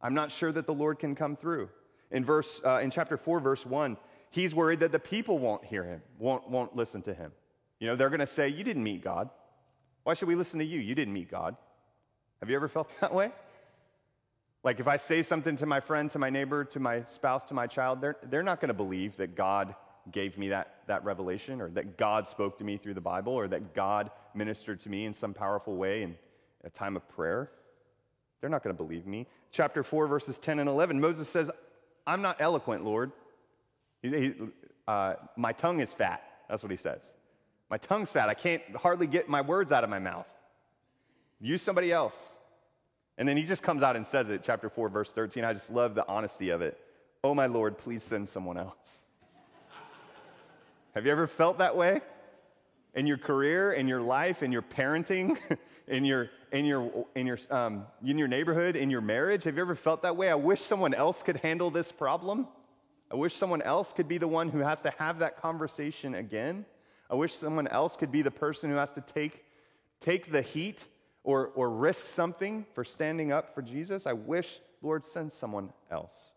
I'm 0.00 0.14
not 0.14 0.30
sure 0.30 0.52
that 0.52 0.66
the 0.66 0.74
Lord 0.74 1.00
can 1.00 1.16
come 1.16 1.34
through. 1.34 1.68
In 2.12 2.24
verse 2.24 2.60
uh, 2.64 2.78
in 2.78 2.92
chapter 2.92 3.16
4 3.16 3.40
verse 3.40 3.66
1, 3.66 3.96
he's 4.30 4.54
worried 4.54 4.80
that 4.80 4.92
the 4.92 4.98
people 4.98 5.38
won't 5.38 5.64
hear 5.64 5.84
him, 5.84 6.02
won't 6.18 6.48
won't 6.48 6.74
listen 6.74 7.02
to 7.02 7.14
him. 7.14 7.32
You 7.78 7.88
know, 7.88 7.96
they're 7.96 8.08
going 8.10 8.20
to 8.20 8.26
say, 8.26 8.48
You 8.48 8.64
didn't 8.64 8.84
meet 8.84 9.04
God. 9.04 9.28
Why 10.04 10.14
should 10.14 10.28
we 10.28 10.34
listen 10.34 10.58
to 10.60 10.64
you? 10.64 10.80
You 10.80 10.94
didn't 10.94 11.14
meet 11.14 11.30
God. 11.30 11.56
Have 12.40 12.48
you 12.48 12.56
ever 12.56 12.68
felt 12.68 12.90
that 13.00 13.12
way? 13.12 13.32
Like 14.62 14.80
if 14.80 14.86
I 14.86 14.96
say 14.96 15.22
something 15.22 15.56
to 15.56 15.66
my 15.66 15.80
friend, 15.80 16.10
to 16.10 16.18
my 16.18 16.30
neighbor, 16.30 16.64
to 16.64 16.80
my 16.80 17.02
spouse, 17.04 17.44
to 17.44 17.54
my 17.54 17.66
child, 17.66 18.00
they're, 18.00 18.16
they're 18.24 18.42
not 18.42 18.60
going 18.60 18.68
to 18.68 18.74
believe 18.74 19.16
that 19.16 19.34
God 19.34 19.74
gave 20.12 20.36
me 20.36 20.48
that, 20.48 20.74
that 20.86 21.04
revelation 21.04 21.60
or 21.60 21.70
that 21.70 21.96
God 21.96 22.26
spoke 22.26 22.58
to 22.58 22.64
me 22.64 22.76
through 22.76 22.94
the 22.94 23.00
Bible 23.00 23.32
or 23.32 23.48
that 23.48 23.74
God 23.74 24.10
ministered 24.34 24.80
to 24.80 24.90
me 24.90 25.06
in 25.06 25.14
some 25.14 25.32
powerful 25.32 25.76
way 25.76 26.02
in 26.02 26.16
a 26.64 26.70
time 26.70 26.96
of 26.96 27.08
prayer. 27.08 27.50
They're 28.40 28.50
not 28.50 28.62
going 28.62 28.74
to 28.74 28.82
believe 28.82 29.06
me. 29.06 29.26
Chapter 29.50 29.82
4, 29.82 30.06
verses 30.06 30.38
10 30.38 30.58
and 30.58 30.68
11, 30.68 31.00
Moses 31.00 31.28
says, 31.28 31.50
I'm 32.06 32.22
not 32.22 32.40
eloquent, 32.40 32.84
Lord. 32.84 33.12
He, 34.02 34.08
he, 34.08 34.34
uh, 34.88 35.14
my 35.36 35.52
tongue 35.52 35.80
is 35.80 35.92
fat. 35.92 36.22
That's 36.48 36.62
what 36.62 36.70
he 36.70 36.76
says. 36.76 37.14
My 37.70 37.78
tongue's 37.78 38.10
fat. 38.10 38.28
I 38.28 38.34
can't 38.34 38.62
hardly 38.76 39.06
get 39.06 39.28
my 39.28 39.40
words 39.40 39.70
out 39.70 39.84
of 39.84 39.90
my 39.90 39.98
mouth. 39.98 40.30
Use 41.40 41.62
somebody 41.62 41.92
else. 41.92 42.36
And 43.16 43.28
then 43.28 43.36
he 43.36 43.44
just 43.44 43.62
comes 43.62 43.82
out 43.82 43.96
and 43.96 44.06
says 44.06 44.30
it, 44.30 44.42
chapter 44.42 44.68
4, 44.68 44.88
verse 44.88 45.12
13. 45.12 45.44
I 45.44 45.52
just 45.52 45.70
love 45.70 45.94
the 45.94 46.06
honesty 46.08 46.50
of 46.50 46.62
it. 46.62 46.78
Oh, 47.22 47.34
my 47.34 47.46
Lord, 47.46 47.78
please 47.78 48.02
send 48.02 48.28
someone 48.28 48.56
else. 48.56 49.06
Have 50.94 51.06
you 51.06 51.12
ever 51.12 51.26
felt 51.26 51.58
that 51.58 51.76
way? 51.76 52.00
In 52.94 53.06
your 53.06 53.18
career, 53.18 53.72
in 53.72 53.86
your 53.86 54.00
life, 54.00 54.42
in 54.42 54.50
your 54.50 54.62
parenting, 54.62 55.36
in 55.86 56.04
your, 56.04 56.30
in, 56.50 56.64
your, 56.64 57.06
in, 57.14 57.26
your, 57.26 57.38
um, 57.50 57.86
in 58.04 58.18
your 58.18 58.26
neighborhood, 58.26 58.74
in 58.74 58.90
your 58.90 59.00
marriage? 59.00 59.44
Have 59.44 59.56
you 59.56 59.62
ever 59.62 59.76
felt 59.76 60.02
that 60.02 60.16
way? 60.16 60.30
I 60.30 60.34
wish 60.34 60.62
someone 60.62 60.94
else 60.94 61.22
could 61.22 61.36
handle 61.36 61.70
this 61.70 61.92
problem. 61.92 62.48
I 63.10 63.16
wish 63.16 63.34
someone 63.34 63.62
else 63.62 63.92
could 63.92 64.06
be 64.06 64.18
the 64.18 64.28
one 64.28 64.48
who 64.48 64.58
has 64.58 64.82
to 64.82 64.90
have 64.98 65.18
that 65.18 65.40
conversation 65.40 66.14
again. 66.14 66.64
I 67.10 67.14
wish 67.16 67.34
someone 67.34 67.66
else 67.66 67.96
could 67.96 68.12
be 68.12 68.22
the 68.22 68.30
person 68.30 68.70
who 68.70 68.76
has 68.76 68.92
to 68.92 69.00
take, 69.00 69.44
take 70.00 70.30
the 70.30 70.42
heat 70.42 70.84
or, 71.24 71.48
or 71.56 71.68
risk 71.70 72.06
something 72.06 72.66
for 72.72 72.84
standing 72.84 73.32
up 73.32 73.54
for 73.54 73.62
Jesus. 73.62 74.06
I 74.06 74.12
wish, 74.12 74.60
Lord, 74.80 75.04
send 75.04 75.32
someone 75.32 75.72
else. 75.90 76.30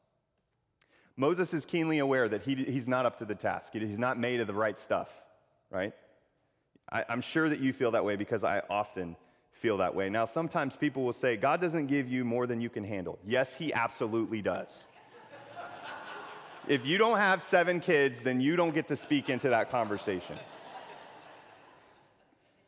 Moses 1.16 1.54
is 1.54 1.64
keenly 1.64 2.00
aware 2.00 2.28
that 2.28 2.42
he, 2.42 2.56
he's 2.56 2.88
not 2.88 3.06
up 3.06 3.20
to 3.20 3.26
the 3.26 3.36
task. 3.36 3.74
He's 3.74 4.00
not 4.00 4.20
made 4.20 4.40
of 4.40 4.48
the 4.48 4.54
right 4.54 4.78
stuff, 4.78 5.10
right? 5.70 5.94
I, 6.92 7.06
I'm 7.08 7.22
sure 7.22 7.50
that 7.50 7.60
you 7.60 7.72
feel 7.72 7.92
that 7.92 8.04
way 8.04 8.16
because 8.16 8.44
I 8.44 8.64
often 8.68 9.16
feel 9.52 9.78
that 9.78 9.94
way. 9.94 10.10
Now, 10.10 10.26
sometimes 10.26 10.76
people 10.76 11.04
will 11.04 11.14
say, 11.14 11.38
God 11.38 11.62
doesn't 11.62 11.86
give 11.86 12.10
you 12.10 12.26
more 12.26 12.48
than 12.48 12.60
you 12.62 12.70
can 12.70 12.84
handle. 12.84 13.20
Yes, 13.24 13.54
He 13.54 13.72
absolutely 13.72 14.42
does. 14.42 14.88
If 16.68 16.86
you 16.86 16.98
don't 16.98 17.18
have 17.18 17.44
seven 17.44 17.80
kids, 17.80 18.24
then 18.24 18.40
you 18.40 18.56
don't 18.56 18.74
get 18.74 18.88
to 18.88 18.96
speak 18.96 19.30
into 19.30 19.50
that 19.50 19.70
conversation. 19.70 20.38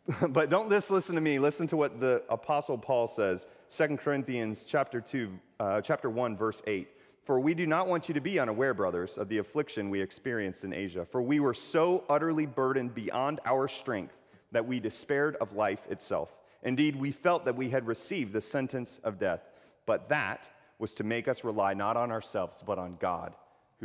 but 0.30 0.50
don't 0.50 0.70
just 0.70 0.92
listen 0.92 1.16
to 1.16 1.22
me. 1.22 1.40
Listen 1.40 1.66
to 1.68 1.78
what 1.78 2.00
the 2.00 2.24
Apostle 2.30 2.78
Paul 2.78 3.08
says, 3.08 3.48
2 3.70 3.98
Corinthians 3.98 4.66
chapter 4.68 5.00
2, 5.00 5.32
uh, 5.60 5.82
chapter 5.82 6.10
1, 6.10 6.36
verse 6.36 6.62
8. 6.68 6.90
For 7.24 7.40
we 7.40 7.54
do 7.54 7.66
not 7.66 7.88
want 7.88 8.08
you 8.08 8.14
to 8.14 8.22
be 8.22 8.38
unaware, 8.38 8.74
brothers, 8.74 9.18
of 9.18 9.30
the 9.30 9.40
affliction 9.40 9.90
we 9.90 10.02
experienced 10.02 10.64
in 10.64 10.74
Asia. 10.74 11.06
For 11.06 11.22
we 11.22 11.40
were 11.40 11.56
so 11.56 12.04
utterly 12.10 12.46
burdened 12.46 12.94
beyond 12.94 13.40
our 13.46 13.68
strength 13.68 14.16
that 14.52 14.68
we 14.68 14.80
despaired 14.80 15.38
of 15.38 15.54
life 15.54 15.82
itself. 15.90 16.30
Indeed, 16.64 16.96
we 16.98 17.12
felt 17.12 17.46
that 17.46 17.56
we 17.56 17.70
had 17.70 17.88
received 17.88 18.34
the 18.34 18.42
sentence 18.42 19.00
of 19.04 19.18
death, 19.18 19.42
but 19.86 20.10
that 20.10 20.50
was 20.80 20.94
to 20.96 21.04
make 21.04 21.28
us 21.28 21.44
rely 21.44 21.74
not 21.74 21.98
on 21.98 22.12
ourselves, 22.12 22.62
but 22.66 22.78
on 22.78 22.98
God 23.00 23.34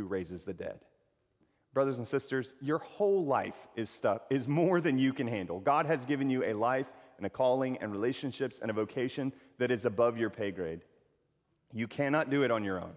who 0.01 0.07
raises 0.07 0.43
the 0.43 0.53
dead. 0.53 0.79
Brothers 1.73 1.99
and 1.99 2.07
sisters, 2.07 2.53
your 2.59 2.79
whole 2.79 3.23
life 3.25 3.67
is 3.75 3.89
stuff 3.89 4.21
is 4.29 4.47
more 4.47 4.81
than 4.81 4.97
you 4.97 5.13
can 5.13 5.27
handle. 5.27 5.59
God 5.59 5.85
has 5.85 6.05
given 6.05 6.29
you 6.29 6.43
a 6.43 6.53
life 6.53 6.87
and 7.17 7.25
a 7.25 7.29
calling 7.29 7.77
and 7.77 7.91
relationships 7.91 8.59
and 8.59 8.71
a 8.71 8.73
vocation 8.73 9.31
that 9.59 9.71
is 9.71 9.85
above 9.85 10.17
your 10.17 10.29
pay 10.29 10.51
grade. 10.51 10.81
You 11.71 11.87
cannot 11.87 12.29
do 12.29 12.43
it 12.43 12.51
on 12.51 12.63
your 12.63 12.81
own. 12.81 12.93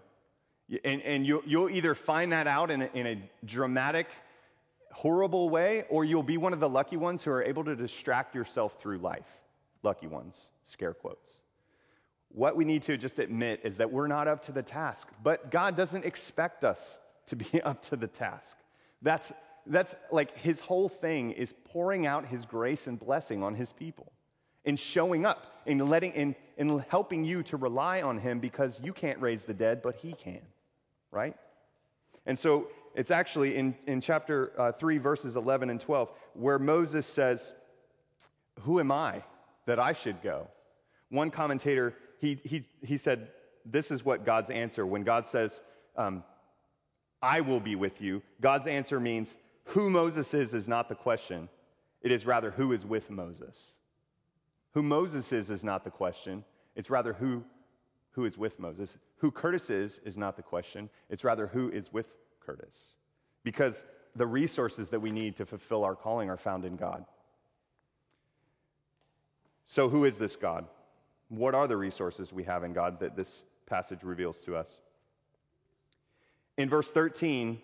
And, 0.83 1.01
and 1.03 1.25
you, 1.25 1.43
will 1.47 1.69
either 1.69 1.93
find 1.93 2.31
that 2.31 2.47
out 2.47 2.71
in 2.71 2.81
a, 2.81 2.89
in 2.95 3.05
a 3.05 3.29
dramatic, 3.45 4.07
horrible 4.91 5.49
way, 5.49 5.85
or 5.89 6.03
you'll 6.03 6.23
be 6.23 6.37
one 6.37 6.53
of 6.53 6.59
the 6.59 6.67
lucky 6.67 6.97
ones 6.97 7.21
who 7.21 7.29
are 7.31 7.43
able 7.43 7.63
to 7.65 7.75
distract 7.75 8.33
yourself 8.33 8.81
through 8.81 8.97
life. 8.97 9.27
Lucky 9.83 10.07
ones, 10.07 10.49
scare 10.63 10.95
quotes. 10.95 11.41
What 12.35 12.57
we 12.57 12.65
need 12.65 12.81
to 12.83 12.97
just 12.97 13.17
admit 13.17 13.61
is 13.63 13.77
that 13.77 13.93
we're 13.93 14.07
not 14.07 14.27
up 14.27 14.41
to 14.43 14.51
the 14.51 14.61
task, 14.61 15.07
but 15.23 15.49
God 15.49 15.77
doesn't 15.77 16.03
expect 16.03 16.65
us 16.65 16.99
to 17.27 17.37
be 17.37 17.61
up 17.63 17.81
to 17.83 17.95
the 17.95 18.07
task. 18.07 18.57
That's, 19.01 19.31
that's 19.65 19.95
like 20.11 20.37
his 20.37 20.59
whole 20.59 20.89
thing 20.89 21.31
is 21.31 21.53
pouring 21.71 22.05
out 22.05 22.27
his 22.27 22.43
grace 22.43 22.87
and 22.87 22.99
blessing 22.99 23.41
on 23.41 23.55
his 23.55 23.71
people 23.71 24.11
and 24.65 24.77
showing 24.77 25.25
up 25.25 25.61
and 25.65 25.89
letting 25.89 26.11
and, 26.11 26.35
and 26.57 26.83
helping 26.89 27.23
you 27.23 27.41
to 27.43 27.55
rely 27.55 28.01
on 28.01 28.17
him 28.17 28.39
because 28.39 28.81
you 28.83 28.91
can't 28.91 29.21
raise 29.21 29.43
the 29.43 29.53
dead, 29.53 29.81
but 29.81 29.95
he 29.95 30.11
can, 30.11 30.41
right? 31.11 31.37
And 32.25 32.37
so 32.37 32.67
it's 32.95 33.11
actually 33.11 33.55
in, 33.55 33.75
in 33.87 34.01
chapter 34.01 34.51
uh, 34.59 34.73
3, 34.73 34.97
verses 34.97 35.37
11 35.37 35.69
and 35.69 35.79
12, 35.79 36.11
where 36.33 36.59
Moses 36.59 37.05
says, 37.05 37.53
Who 38.63 38.81
am 38.81 38.91
I 38.91 39.23
that 39.67 39.79
I 39.79 39.93
should 39.93 40.21
go? 40.21 40.49
One 41.09 41.31
commentator, 41.31 41.93
he, 42.19 42.39
he, 42.43 42.65
he 42.81 42.97
said, 42.97 43.29
This 43.65 43.91
is 43.91 44.05
what 44.05 44.25
God's 44.25 44.49
answer 44.49 44.85
when 44.85 45.03
God 45.03 45.25
says, 45.25 45.61
um, 45.97 46.23
I 47.21 47.41
will 47.41 47.59
be 47.59 47.75
with 47.75 48.01
you. 48.01 48.21
God's 48.41 48.67
answer 48.67 48.99
means 48.99 49.35
who 49.65 49.89
Moses 49.89 50.33
is 50.33 50.53
is 50.53 50.67
not 50.67 50.89
the 50.89 50.95
question. 50.95 51.49
It 52.01 52.11
is 52.11 52.25
rather 52.25 52.51
who 52.51 52.71
is 52.71 52.85
with 52.85 53.09
Moses. 53.09 53.71
Who 54.73 54.83
Moses 54.83 55.31
is 55.31 55.49
is 55.49 55.63
not 55.63 55.83
the 55.83 55.89
question. 55.89 56.43
It's 56.75 56.89
rather 56.89 57.13
who, 57.13 57.43
who 58.11 58.25
is 58.25 58.37
with 58.37 58.59
Moses. 58.59 58.97
Who 59.17 59.31
Curtis 59.31 59.69
is 59.69 59.99
is 60.05 60.17
not 60.17 60.35
the 60.35 60.43
question. 60.43 60.89
It's 61.09 61.23
rather 61.23 61.47
who 61.47 61.69
is 61.71 61.91
with 61.91 62.09
Curtis. 62.45 62.93
Because 63.43 63.85
the 64.15 64.27
resources 64.27 64.89
that 64.89 64.99
we 64.99 65.11
need 65.11 65.35
to 65.37 65.45
fulfill 65.45 65.83
our 65.83 65.95
calling 65.95 66.29
are 66.29 66.37
found 66.37 66.63
in 66.65 66.75
God. 66.75 67.05
So, 69.65 69.89
who 69.89 70.05
is 70.05 70.17
this 70.17 70.35
God? 70.35 70.65
What 71.29 71.55
are 71.55 71.67
the 71.67 71.77
resources 71.77 72.31
we 72.31 72.43
have 72.43 72.63
in 72.63 72.73
God 72.73 72.99
that 72.99 73.15
this 73.15 73.43
passage 73.65 74.03
reveals 74.03 74.39
to 74.41 74.55
us? 74.55 74.79
In 76.57 76.69
verse 76.69 76.91
13, 76.91 77.59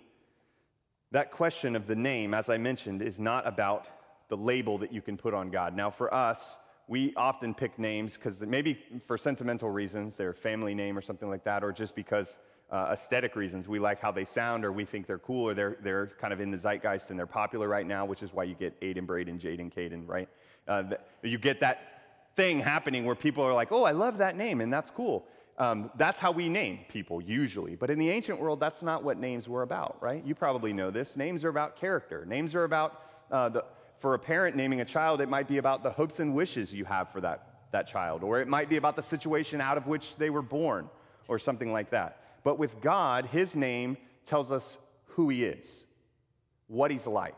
that 1.12 1.32
question 1.32 1.76
of 1.76 1.88
the 1.88 1.96
name, 1.96 2.34
as 2.34 2.50
I 2.50 2.58
mentioned, 2.58 3.02
is 3.02 3.20
not 3.20 3.48
about 3.48 3.88
the 4.30 4.38
label 4.38 4.78
that 4.80 4.92
you 4.92 5.02
can 5.02 5.18
put 5.18 5.34
on 5.34 5.50
God. 5.50 5.76
Now, 5.76 5.90
for 5.90 6.14
us, 6.14 6.58
we 6.88 7.14
often 7.16 7.54
pick 7.54 7.78
names 7.78 8.16
because 8.16 8.42
maybe 8.42 8.78
for 9.06 9.18
sentimental 9.18 9.70
reasons, 9.70 10.16
their 10.16 10.34
family 10.34 10.74
name 10.74 10.98
or 10.98 11.02
something 11.02 11.30
like 11.30 11.44
that, 11.44 11.64
or 11.64 11.72
just 11.72 11.96
because 11.96 12.40
uh, 12.72 12.90
aesthetic 12.92 13.36
reasons. 13.36 13.68
We 13.68 13.80
like 13.80 14.02
how 14.02 14.12
they 14.12 14.26
sound, 14.26 14.64
or 14.64 14.72
we 14.72 14.86
think 14.86 15.06
they're 15.06 15.20
cool, 15.20 15.50
or 15.50 15.54
they're, 15.54 15.78
they're 15.84 16.08
kind 16.20 16.32
of 16.32 16.40
in 16.40 16.52
the 16.52 16.58
zeitgeist 16.58 17.10
and 17.10 17.20
they're 17.20 17.28
popular 17.28 17.68
right 17.68 17.86
now, 17.86 18.06
which 18.06 18.24
is 18.24 18.34
why 18.34 18.46
you 18.46 18.56
get 18.56 18.80
Aiden, 18.82 19.06
Braden, 19.06 19.40
Jaden, 19.40 19.74
Caden, 19.74 20.08
right? 20.08 20.30
Uh, 20.68 20.84
you 21.22 21.38
get 21.38 21.60
that 21.60 22.01
thing 22.36 22.60
happening 22.60 23.06
where 23.06 23.16
people 23.16 23.44
are 23.44 23.54
like, 23.54 23.72
oh, 23.72 23.84
I 23.84 23.92
love 23.92 24.18
that 24.20 24.36
name, 24.38 24.62
and 24.62 24.72
that's 24.72 24.90
cool. 24.90 25.26
Um, 25.58 25.92
that's 25.96 26.18
how 26.18 26.32
we 26.32 26.50
name 26.50 26.80
people 26.90 27.22
usually. 27.22 27.76
But 27.76 27.90
in 27.90 28.00
the 28.00 28.10
ancient 28.10 28.40
world, 28.40 28.60
that's 28.60 28.82
not 28.82 29.04
what 29.04 29.20
names 29.20 29.48
were 29.48 29.62
about, 29.62 29.98
right? 30.02 30.26
You 30.26 30.34
probably 30.34 30.74
know 30.74 30.92
this. 30.92 31.18
Names 31.18 31.44
are 31.44 31.50
about 31.50 31.76
character. 31.76 32.26
Names 32.26 32.56
are 32.56 32.64
about, 32.64 33.02
uh, 33.30 33.50
the, 33.50 33.66
for 33.98 34.16
a 34.16 34.20
parent 34.20 34.56
naming 34.56 34.82
a 34.82 34.86
child, 34.86 35.22
it 35.22 35.30
might 35.30 35.48
be 35.48 35.58
about 35.58 35.84
the 35.84 35.92
hopes 35.92 36.20
and 36.20 36.34
wishes 36.34 36.74
you 36.74 36.86
have 36.86 37.12
for 37.12 37.22
that, 37.22 37.68
that 37.72 37.86
child, 37.88 38.24
or 38.24 38.40
it 38.40 38.48
might 38.48 38.70
be 38.70 38.78
about 38.78 38.96
the 38.96 39.04
situation 39.04 39.62
out 39.62 39.78
of 39.78 39.86
which 39.86 40.16
they 40.16 40.30
were 40.30 40.42
born, 40.42 40.90
or 41.28 41.38
something 41.38 41.72
like 41.72 41.92
that. 41.92 42.40
But 42.44 42.58
with 42.58 42.82
God, 42.82 43.26
His 43.28 43.56
name 43.56 43.98
tells 44.26 44.52
us 44.52 44.78
who 45.06 45.30
He 45.30 45.44
is, 45.44 45.86
what 46.68 46.90
He's 46.90 47.06
like. 47.06 47.38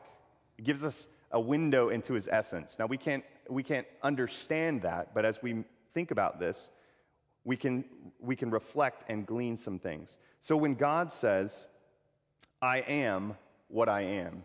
It 0.58 0.64
gives 0.64 0.86
us 0.86 1.08
a 1.32 1.40
window 1.40 1.90
into 1.90 2.14
His 2.14 2.30
essence. 2.32 2.78
Now, 2.80 2.86
we 2.86 2.98
can't, 2.98 3.24
we 3.54 3.64
can't 3.64 3.88
understand 4.02 4.82
that, 4.82 5.14
but 5.14 5.26
as 5.26 5.42
we 5.42 5.64
think 5.94 6.12
about 6.12 6.40
this, 6.40 6.72
we 7.44 7.58
can, 7.58 7.84
we 8.20 8.36
can 8.36 8.50
reflect 8.50 9.04
and 9.10 9.26
glean 9.26 9.58
some 9.58 9.80
things. 9.80 10.18
So 10.40 10.56
when 10.56 10.76
God 10.76 11.12
says, 11.12 11.68
I 12.62 12.80
am 12.80 13.36
what 13.68 13.90
I 13.90 14.02
am, 14.02 14.44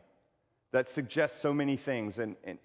that 0.73 0.89
suggests 0.89 1.41
so 1.41 1.55
many 1.55 1.77
things. 1.77 2.19
And, 2.19 2.37
and 2.45 2.59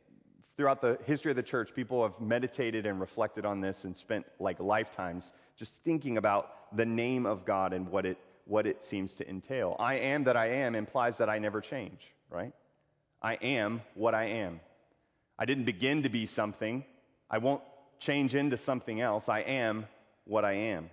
throughout 0.57 0.81
the 0.81 0.97
history 1.05 1.31
of 1.31 1.35
the 1.35 1.43
church, 1.43 1.73
people 1.73 2.01
have 2.03 2.19
meditated 2.19 2.85
and 2.85 2.99
reflected 2.99 3.45
on 3.45 3.61
this 3.61 3.85
and 3.85 3.95
spent 3.95 4.25
like 4.39 4.59
lifetimes 4.59 5.33
just 5.55 5.83
thinking 5.83 6.17
about 6.17 6.75
the 6.75 6.85
name 6.85 7.25
of 7.25 7.45
God 7.45 7.73
and 7.73 7.87
what 7.89 8.05
it, 8.05 8.17
what 8.45 8.65
it 8.65 8.83
seems 8.83 9.13
to 9.15 9.29
entail. 9.29 9.75
I 9.79 9.95
am 9.95 10.23
that 10.23 10.35
I 10.35 10.47
am 10.47 10.75
implies 10.75 11.17
that 11.17 11.29
I 11.29 11.37
never 11.37 11.61
change, 11.61 12.13
right? 12.29 12.53
I 13.21 13.35
am 13.35 13.81
what 13.93 14.15
I 14.15 14.25
am. 14.25 14.59
I 15.37 15.45
didn't 15.45 15.65
begin 15.65 16.03
to 16.03 16.09
be 16.09 16.25
something. 16.25 16.85
I 17.29 17.39
won't 17.39 17.61
change 17.99 18.35
into 18.35 18.57
something 18.57 19.01
else. 19.01 19.29
I 19.29 19.39
am 19.39 19.87
what 20.25 20.45
I 20.45 20.53
am. 20.53 20.89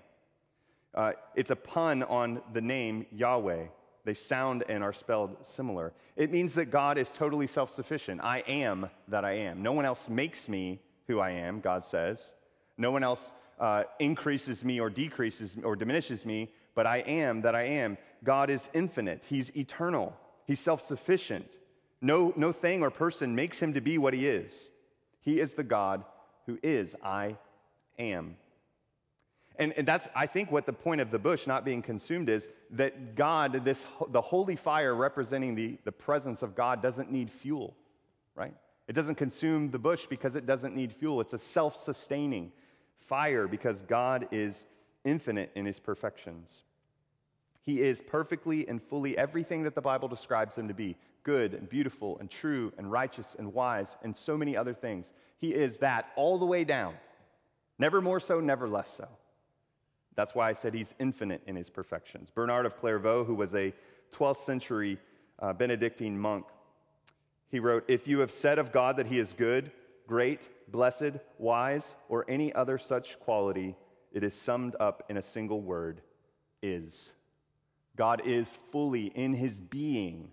Uh, 0.94 1.12
it's 1.34 1.50
a 1.50 1.56
pun 1.56 2.02
on 2.02 2.42
the 2.52 2.60
name 2.60 3.06
Yahweh. 3.12 3.66
They 4.04 4.14
sound 4.14 4.64
and 4.68 4.82
are 4.82 4.92
spelled 4.92 5.36
similar. 5.42 5.92
It 6.16 6.30
means 6.30 6.54
that 6.54 6.66
God 6.66 6.98
is 6.98 7.10
totally 7.10 7.46
self 7.46 7.70
sufficient. 7.70 8.20
I 8.22 8.38
am 8.40 8.90
that 9.08 9.24
I 9.24 9.32
am. 9.32 9.62
No 9.62 9.72
one 9.72 9.84
else 9.84 10.08
makes 10.08 10.48
me 10.48 10.80
who 11.06 11.20
I 11.20 11.30
am, 11.30 11.60
God 11.60 11.84
says. 11.84 12.32
No 12.78 12.90
one 12.90 13.04
else 13.04 13.32
uh, 13.58 13.84
increases 13.98 14.64
me 14.64 14.80
or 14.80 14.88
decreases 14.88 15.56
or 15.62 15.76
diminishes 15.76 16.24
me, 16.24 16.50
but 16.74 16.86
I 16.86 16.98
am 16.98 17.42
that 17.42 17.54
I 17.54 17.62
am. 17.62 17.98
God 18.24 18.48
is 18.50 18.70
infinite, 18.72 19.26
He's 19.28 19.54
eternal, 19.56 20.16
He's 20.46 20.60
self 20.60 20.80
sufficient. 20.80 21.56
No, 22.02 22.32
no 22.36 22.52
thing 22.52 22.82
or 22.82 22.90
person 22.90 23.34
makes 23.34 23.60
Him 23.60 23.74
to 23.74 23.80
be 23.80 23.98
what 23.98 24.14
He 24.14 24.26
is. 24.26 24.54
He 25.20 25.40
is 25.40 25.54
the 25.54 25.64
God 25.64 26.04
who 26.46 26.58
is 26.62 26.96
I 27.02 27.36
am. 27.98 28.36
And, 29.56 29.74
and 29.74 29.86
that's, 29.86 30.08
I 30.14 30.26
think, 30.26 30.50
what 30.50 30.64
the 30.64 30.72
point 30.72 31.02
of 31.02 31.10
the 31.10 31.18
bush 31.18 31.46
not 31.46 31.66
being 31.66 31.82
consumed 31.82 32.30
is 32.30 32.48
that 32.70 33.14
God, 33.14 33.62
this, 33.64 33.84
the 34.08 34.20
holy 34.20 34.56
fire 34.56 34.94
representing 34.94 35.54
the, 35.54 35.76
the 35.84 35.92
presence 35.92 36.42
of 36.42 36.54
God, 36.54 36.80
doesn't 36.80 37.12
need 37.12 37.30
fuel, 37.30 37.76
right? 38.34 38.54
It 38.88 38.94
doesn't 38.94 39.16
consume 39.16 39.70
the 39.70 39.78
bush 39.78 40.06
because 40.08 40.34
it 40.34 40.46
doesn't 40.46 40.74
need 40.74 40.92
fuel. 40.92 41.20
It's 41.20 41.34
a 41.34 41.38
self 41.38 41.76
sustaining 41.76 42.52
fire 42.98 43.46
because 43.46 43.82
God 43.82 44.28
is 44.30 44.66
infinite 45.04 45.50
in 45.54 45.66
his 45.66 45.78
perfections. 45.78 46.62
He 47.62 47.82
is 47.82 48.00
perfectly 48.00 48.66
and 48.66 48.82
fully 48.82 49.18
everything 49.18 49.64
that 49.64 49.74
the 49.74 49.82
Bible 49.82 50.08
describes 50.08 50.56
him 50.56 50.68
to 50.68 50.74
be 50.74 50.96
good 51.22 51.54
and 51.54 51.68
beautiful 51.68 52.18
and 52.18 52.30
true 52.30 52.72
and 52.78 52.90
righteous 52.90 53.36
and 53.38 53.52
wise 53.52 53.96
and 54.02 54.16
so 54.16 54.36
many 54.36 54.56
other 54.56 54.74
things. 54.74 55.12
He 55.38 55.54
is 55.54 55.78
that 55.78 56.08
all 56.16 56.38
the 56.38 56.46
way 56.46 56.64
down. 56.64 56.94
Never 57.78 58.00
more 58.00 58.20
so, 58.20 58.40
never 58.40 58.68
less 58.68 58.90
so. 58.90 59.08
That's 60.16 60.34
why 60.34 60.50
I 60.50 60.52
said 60.52 60.74
he's 60.74 60.94
infinite 60.98 61.42
in 61.46 61.56
his 61.56 61.70
perfections. 61.70 62.30
Bernard 62.30 62.66
of 62.66 62.78
Clairvaux, 62.78 63.24
who 63.24 63.34
was 63.34 63.54
a 63.54 63.72
12th 64.14 64.36
century 64.36 64.98
uh, 65.38 65.52
Benedictine 65.52 66.18
monk, 66.18 66.44
he 67.48 67.58
wrote 67.58 67.84
If 67.88 68.06
you 68.06 68.20
have 68.20 68.30
said 68.30 68.58
of 68.58 68.72
God 68.72 68.96
that 68.96 69.06
he 69.06 69.18
is 69.18 69.32
good, 69.32 69.70
great, 70.06 70.48
blessed, 70.68 71.12
wise, 71.38 71.96
or 72.08 72.24
any 72.28 72.52
other 72.52 72.78
such 72.78 73.18
quality, 73.20 73.76
it 74.12 74.24
is 74.24 74.34
summed 74.34 74.76
up 74.78 75.04
in 75.08 75.16
a 75.16 75.22
single 75.22 75.60
word 75.60 76.02
is. 76.62 77.14
God 77.96 78.22
is 78.24 78.58
fully 78.70 79.06
in 79.06 79.34
his 79.34 79.60
being 79.60 80.30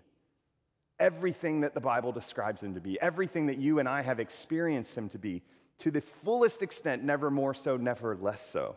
everything 1.00 1.60
that 1.60 1.74
the 1.74 1.80
Bible 1.80 2.12
describes 2.12 2.62
him 2.62 2.74
to 2.74 2.80
be, 2.80 3.00
everything 3.00 3.46
that 3.46 3.58
you 3.58 3.78
and 3.78 3.88
I 3.88 4.02
have 4.02 4.20
experienced 4.20 4.96
him 4.96 5.08
to 5.10 5.18
be, 5.18 5.42
to 5.78 5.90
the 5.90 6.00
fullest 6.00 6.62
extent, 6.62 7.04
never 7.04 7.30
more 7.30 7.54
so, 7.54 7.76
never 7.76 8.16
less 8.16 8.40
so. 8.40 8.76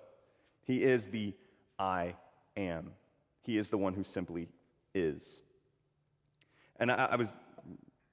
He 0.64 0.84
is 0.84 1.08
the 1.08 1.34
I 1.80 2.16
am. 2.56 2.92
He 3.42 3.58
is 3.58 3.70
the 3.70 3.78
one 3.78 3.94
who 3.94 4.04
simply 4.04 4.48
is. 4.94 5.42
And 6.80 6.92
I, 6.92 7.10
I 7.12 7.16
was 7.16 7.36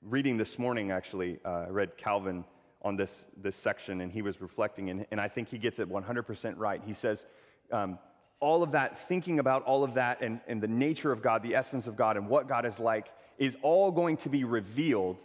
reading 0.03 0.37
this 0.37 0.59
morning, 0.59 0.91
actually, 0.91 1.39
uh, 1.45 1.67
I 1.67 1.69
read 1.69 1.97
Calvin 1.97 2.45
on 2.83 2.97
this, 2.97 3.27
this 3.37 3.57
section, 3.57 4.01
and 4.01 4.11
he 4.11 4.23
was 4.23 4.41
reflecting, 4.41 4.89
and, 4.91 5.07
and 5.11 5.21
I 5.21 5.29
think 5.29 5.49
he 5.49 5.59
gets 5.59 5.79
it 5.79 5.91
100% 5.91 6.55
right. 6.57 6.81
He 6.87 6.93
says, 6.93 7.27
um, 7.73 7.99
all 8.41 8.63
of 8.63 8.73
that, 8.73 8.99
thinking 9.09 9.39
about 9.39 9.65
all 9.65 9.83
of 9.83 9.95
that 9.95 10.21
and, 10.21 10.41
and 10.47 10.61
the 10.61 10.69
nature 10.69 11.11
of 11.11 11.23
God, 11.23 11.43
the 11.43 11.55
essence 11.55 11.87
of 11.87 11.97
God, 11.97 12.17
and 12.17 12.29
what 12.29 12.49
God 12.49 12.65
is 12.65 12.79
like, 12.79 13.09
is 13.37 13.57
all 13.63 13.91
going 13.91 14.17
to 14.19 14.29
be 14.29 14.45
revealed 14.45 15.17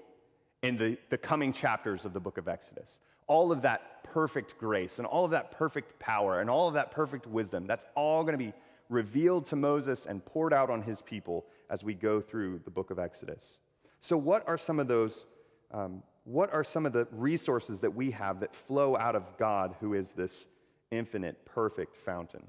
in 0.62 0.78
the, 0.78 0.98
the 1.10 1.18
coming 1.18 1.52
chapters 1.52 2.06
of 2.06 2.14
the 2.14 2.20
book 2.20 2.38
of 2.38 2.48
Exodus. 2.48 3.00
All 3.28 3.52
of 3.52 3.62
that 3.62 4.04
perfect 4.04 4.58
grace 4.58 5.00
and 5.00 5.08
all 5.08 5.26
of 5.26 5.32
that 5.32 5.52
perfect 5.52 6.00
power 6.00 6.40
and 6.42 6.50
all 6.50 6.68
of 6.68 6.74
that 6.74 6.92
perfect 6.92 7.28
wisdom, 7.28 7.68
that's 7.68 7.86
all 7.96 8.24
going 8.24 8.38
to 8.38 8.44
be 8.44 8.54
revealed 8.90 9.46
to 9.48 9.56
Moses 9.56 10.06
and 10.06 10.24
poured 10.26 10.54
out 10.54 10.70
on 10.70 10.82
his 10.82 11.02
people 11.02 11.46
as 11.70 11.84
we 11.84 11.94
go 11.94 12.22
through 12.22 12.62
the 12.66 12.72
book 12.72 12.92
of 12.92 13.00
Exodus. 13.00 13.60
So, 14.00 14.18
what 14.18 14.48
are 14.48 14.58
some 14.58 14.80
of 14.80 14.88
those? 14.88 15.26
Um, 15.72 16.04
what 16.26 16.54
are 16.54 16.64
some 16.64 16.86
of 16.86 16.94
the 16.94 17.08
resources 17.12 17.80
that 17.82 17.94
we 17.94 18.12
have 18.12 18.40
that 18.42 18.56
flow 18.56 18.96
out 18.96 19.16
of 19.16 19.38
God, 19.38 19.76
who 19.80 19.94
is 19.94 20.12
this 20.12 20.48
infinite, 20.92 21.46
perfect 21.46 21.96
fountain? 21.96 22.44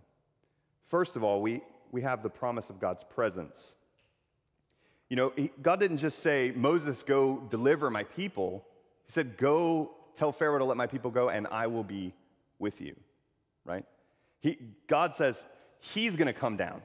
First 0.87 1.17
of 1.17 1.25
all, 1.25 1.41
we, 1.41 1.63
we 1.93 2.03
have 2.03 2.23
the 2.23 2.31
promise 2.31 2.71
of 2.71 2.81
God's 2.81 3.05
presence. 3.05 3.75
You 5.09 5.17
know, 5.17 5.33
God 5.63 5.81
didn't 5.81 5.99
just 5.99 6.21
say, 6.21 6.53
Moses, 6.55 7.03
go 7.03 7.43
deliver 7.51 7.91
my 7.91 8.05
people. 8.05 8.65
He 9.07 9.13
said, 9.13 9.37
Go 9.37 9.93
tell 10.15 10.33
Pharaoh 10.33 10.59
to 10.59 10.65
let 10.65 10.77
my 10.77 10.87
people 10.87 11.11
go, 11.11 11.29
and 11.29 11.47
I 11.49 11.67
will 11.67 11.85
be 11.85 12.13
with 12.59 12.81
you, 12.81 12.97
right? 13.65 13.85
He, 14.41 14.59
God 14.89 15.15
says, 15.15 15.45
He's 15.81 16.17
going 16.17 16.27
to 16.27 16.33
come 16.33 16.57
down. 16.57 16.83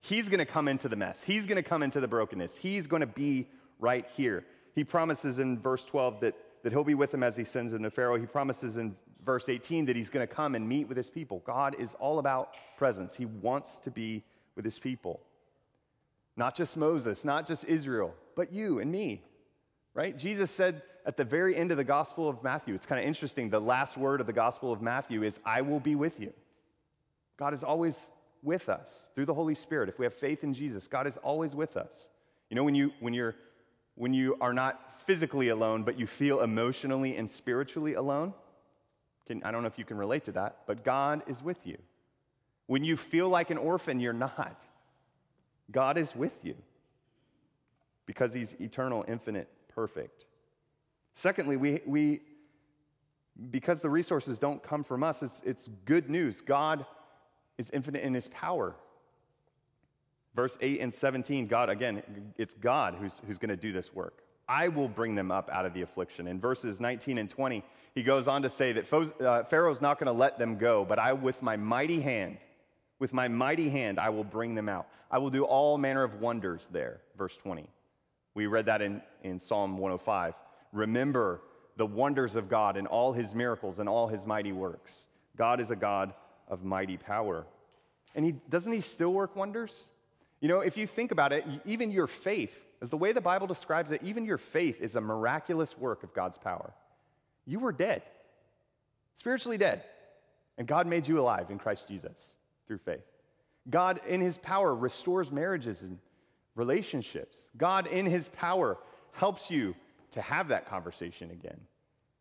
He's 0.00 0.28
going 0.28 0.38
to 0.38 0.46
come 0.46 0.68
into 0.68 0.88
the 0.88 0.96
mess. 0.96 1.22
He's 1.22 1.46
going 1.46 1.56
to 1.56 1.62
come 1.62 1.82
into 1.82 2.00
the 2.00 2.08
brokenness. 2.08 2.56
He's 2.56 2.86
going 2.86 3.00
to 3.00 3.06
be 3.06 3.46
right 3.78 4.06
here. 4.14 4.44
He 4.74 4.84
promises 4.84 5.38
in 5.38 5.58
verse 5.58 5.84
12 5.86 6.20
that, 6.20 6.34
that 6.62 6.72
he'll 6.72 6.84
be 6.84 6.94
with 6.94 7.12
him 7.12 7.22
as 7.22 7.36
he 7.36 7.44
sends 7.44 7.72
him 7.72 7.82
to 7.82 7.90
Pharaoh. 7.90 8.18
He 8.18 8.26
promises 8.26 8.76
in 8.76 8.96
verse 9.24 9.48
18 9.48 9.86
that 9.86 9.96
he's 9.96 10.10
going 10.10 10.26
to 10.26 10.32
come 10.32 10.54
and 10.54 10.68
meet 10.68 10.88
with 10.88 10.96
his 10.96 11.10
people. 11.10 11.42
God 11.46 11.76
is 11.78 11.94
all 11.98 12.18
about 12.18 12.54
presence. 12.76 13.14
He 13.14 13.26
wants 13.26 13.78
to 13.80 13.90
be 13.90 14.22
with 14.56 14.64
his 14.64 14.78
people. 14.78 15.20
Not 16.36 16.54
just 16.54 16.76
Moses, 16.76 17.24
not 17.24 17.46
just 17.46 17.64
Israel, 17.64 18.14
but 18.34 18.52
you 18.52 18.80
and 18.80 18.90
me, 18.90 19.22
right? 19.94 20.16
Jesus 20.16 20.50
said 20.50 20.82
at 21.06 21.16
the 21.16 21.24
very 21.24 21.56
end 21.56 21.70
of 21.70 21.76
the 21.76 21.84
Gospel 21.84 22.28
of 22.28 22.42
Matthew, 22.42 22.74
it's 22.74 22.86
kind 22.86 23.00
of 23.00 23.06
interesting. 23.06 23.50
The 23.50 23.60
last 23.60 23.96
word 23.96 24.20
of 24.20 24.26
the 24.26 24.32
Gospel 24.32 24.72
of 24.72 24.82
Matthew 24.82 25.22
is, 25.22 25.38
I 25.44 25.60
will 25.60 25.80
be 25.80 25.94
with 25.94 26.18
you. 26.18 26.32
God 27.36 27.54
is 27.54 27.62
always 27.62 28.08
with 28.42 28.68
us 28.68 29.06
through 29.14 29.26
the 29.26 29.34
Holy 29.34 29.54
Spirit. 29.54 29.88
If 29.88 29.98
we 29.98 30.06
have 30.06 30.14
faith 30.14 30.44
in 30.44 30.54
Jesus, 30.54 30.86
God 30.86 31.06
is 31.06 31.16
always 31.18 31.54
with 31.54 31.76
us. 31.76 32.08
You 32.50 32.56
know, 32.56 32.64
when, 32.64 32.74
you, 32.74 32.92
when, 33.00 33.14
you're, 33.14 33.34
when 33.94 34.14
you 34.14 34.36
are 34.40 34.52
not 34.52 35.00
physically 35.06 35.48
alone, 35.48 35.82
but 35.82 35.98
you 35.98 36.06
feel 36.06 36.40
emotionally 36.40 37.16
and 37.16 37.28
spiritually 37.28 37.94
alone, 37.94 38.34
can, 39.26 39.42
I 39.44 39.50
don't 39.50 39.62
know 39.62 39.68
if 39.68 39.78
you 39.78 39.84
can 39.84 39.96
relate 39.96 40.24
to 40.24 40.32
that, 40.32 40.58
but 40.66 40.84
God 40.84 41.22
is 41.26 41.42
with 41.42 41.66
you. 41.66 41.78
When 42.66 42.84
you 42.84 42.96
feel 42.96 43.28
like 43.28 43.50
an 43.50 43.58
orphan, 43.58 44.00
you're 44.00 44.12
not. 44.12 44.64
God 45.70 45.98
is 45.98 46.14
with 46.14 46.44
you 46.44 46.54
because 48.06 48.34
He's 48.34 48.54
eternal, 48.60 49.04
infinite, 49.08 49.48
perfect. 49.68 50.26
Secondly, 51.14 51.56
we, 51.56 51.80
we 51.86 52.20
because 53.50 53.80
the 53.80 53.90
resources 53.90 54.38
don't 54.38 54.62
come 54.62 54.84
from 54.84 55.02
us, 55.02 55.22
it's, 55.22 55.42
it's 55.44 55.68
good 55.84 56.08
news. 56.08 56.40
God 56.40 56.86
is 57.58 57.70
infinite 57.70 58.02
in 58.02 58.14
His 58.14 58.28
power. 58.28 58.76
Verse 60.34 60.58
8 60.60 60.80
and 60.80 60.92
17, 60.92 61.46
God, 61.46 61.68
again, 61.68 62.02
it's 62.36 62.54
God 62.54 62.96
who's, 62.98 63.20
who's 63.26 63.38
going 63.38 63.50
to 63.50 63.56
do 63.56 63.72
this 63.72 63.94
work. 63.94 64.23
I 64.48 64.68
will 64.68 64.88
bring 64.88 65.14
them 65.14 65.30
up 65.30 65.48
out 65.50 65.66
of 65.66 65.74
the 65.74 65.82
affliction. 65.82 66.26
In 66.26 66.40
verses 66.40 66.80
19 66.80 67.18
and 67.18 67.28
20, 67.28 67.64
he 67.94 68.02
goes 68.02 68.28
on 68.28 68.42
to 68.42 68.50
say 68.50 68.72
that 68.72 68.92
uh, 68.92 69.44
Pharaoh's 69.44 69.80
not 69.80 69.98
going 69.98 70.06
to 70.06 70.18
let 70.18 70.38
them 70.38 70.58
go, 70.58 70.84
but 70.84 70.98
I, 70.98 71.12
with 71.12 71.42
my 71.42 71.56
mighty 71.56 72.00
hand, 72.00 72.38
with 72.98 73.12
my 73.12 73.28
mighty 73.28 73.68
hand, 73.68 73.98
I 73.98 74.10
will 74.10 74.24
bring 74.24 74.54
them 74.54 74.68
out. 74.68 74.86
I 75.10 75.18
will 75.18 75.30
do 75.30 75.44
all 75.44 75.78
manner 75.78 76.02
of 76.02 76.20
wonders 76.20 76.68
there. 76.72 77.00
Verse 77.16 77.36
20. 77.36 77.68
We 78.34 78.46
read 78.46 78.66
that 78.66 78.82
in, 78.82 79.00
in 79.22 79.38
Psalm 79.38 79.78
105. 79.78 80.34
Remember 80.72 81.40
the 81.76 81.86
wonders 81.86 82.36
of 82.36 82.48
God 82.48 82.76
and 82.76 82.86
all 82.86 83.12
his 83.12 83.34
miracles 83.34 83.78
and 83.78 83.88
all 83.88 84.08
his 84.08 84.26
mighty 84.26 84.52
works. 84.52 85.02
God 85.36 85.60
is 85.60 85.70
a 85.70 85.76
God 85.76 86.12
of 86.48 86.64
mighty 86.64 86.96
power. 86.96 87.46
And 88.14 88.24
he, 88.24 88.32
doesn't 88.48 88.72
he 88.72 88.80
still 88.80 89.12
work 89.12 89.34
wonders? 89.36 89.84
You 90.40 90.48
know, 90.48 90.60
if 90.60 90.76
you 90.76 90.86
think 90.86 91.10
about 91.10 91.32
it, 91.32 91.44
even 91.64 91.90
your 91.90 92.06
faith, 92.06 92.56
as 92.84 92.90
the 92.90 92.98
way 92.98 93.12
the 93.12 93.20
Bible 93.22 93.46
describes 93.46 93.92
it, 93.92 94.02
even 94.02 94.26
your 94.26 94.36
faith 94.36 94.82
is 94.82 94.94
a 94.94 95.00
miraculous 95.00 95.78
work 95.78 96.02
of 96.02 96.12
God's 96.12 96.36
power. 96.36 96.74
You 97.46 97.58
were 97.58 97.72
dead, 97.72 98.02
spiritually 99.16 99.56
dead, 99.56 99.84
and 100.58 100.68
God 100.68 100.86
made 100.86 101.08
you 101.08 101.18
alive 101.18 101.50
in 101.50 101.58
Christ 101.58 101.88
Jesus 101.88 102.34
through 102.66 102.76
faith. 102.76 103.00
God, 103.70 104.02
in 104.06 104.20
his 104.20 104.36
power, 104.36 104.74
restores 104.74 105.32
marriages 105.32 105.80
and 105.80 105.98
relationships. 106.56 107.48
God, 107.56 107.86
in 107.86 108.04
his 108.04 108.28
power, 108.28 108.76
helps 109.12 109.50
you 109.50 109.74
to 110.10 110.20
have 110.20 110.48
that 110.48 110.66
conversation 110.66 111.30
again, 111.30 111.60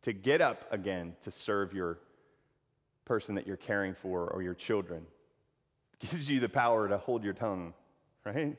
to 0.03 0.13
get 0.13 0.39
up 0.39 0.63
again 0.71 1.13
to 1.23 1.31
serve 1.31 1.73
your 1.73 1.99
person 3.03 3.35
that 3.35 3.45
you're 3.45 3.57
caring 3.57 3.95
for 3.95 4.29
or 4.29 4.41
your 4.41 4.53
children. 4.53 5.05
Gives 5.99 6.29
you 6.29 6.39
the 6.39 6.47
power 6.47 6.87
to 6.87 6.97
hold 6.97 7.25
your 7.25 7.33
tongue, 7.33 7.73
right? 8.23 8.55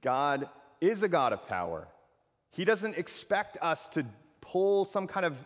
God 0.00 0.48
is 0.80 1.02
a 1.02 1.08
God 1.08 1.32
of 1.32 1.46
power. 1.46 1.88
He 2.50 2.64
doesn't 2.64 2.96
expect 2.96 3.58
us 3.60 3.88
to 3.88 4.04
pull 4.40 4.84
some 4.84 5.06
kind 5.06 5.26
of 5.26 5.36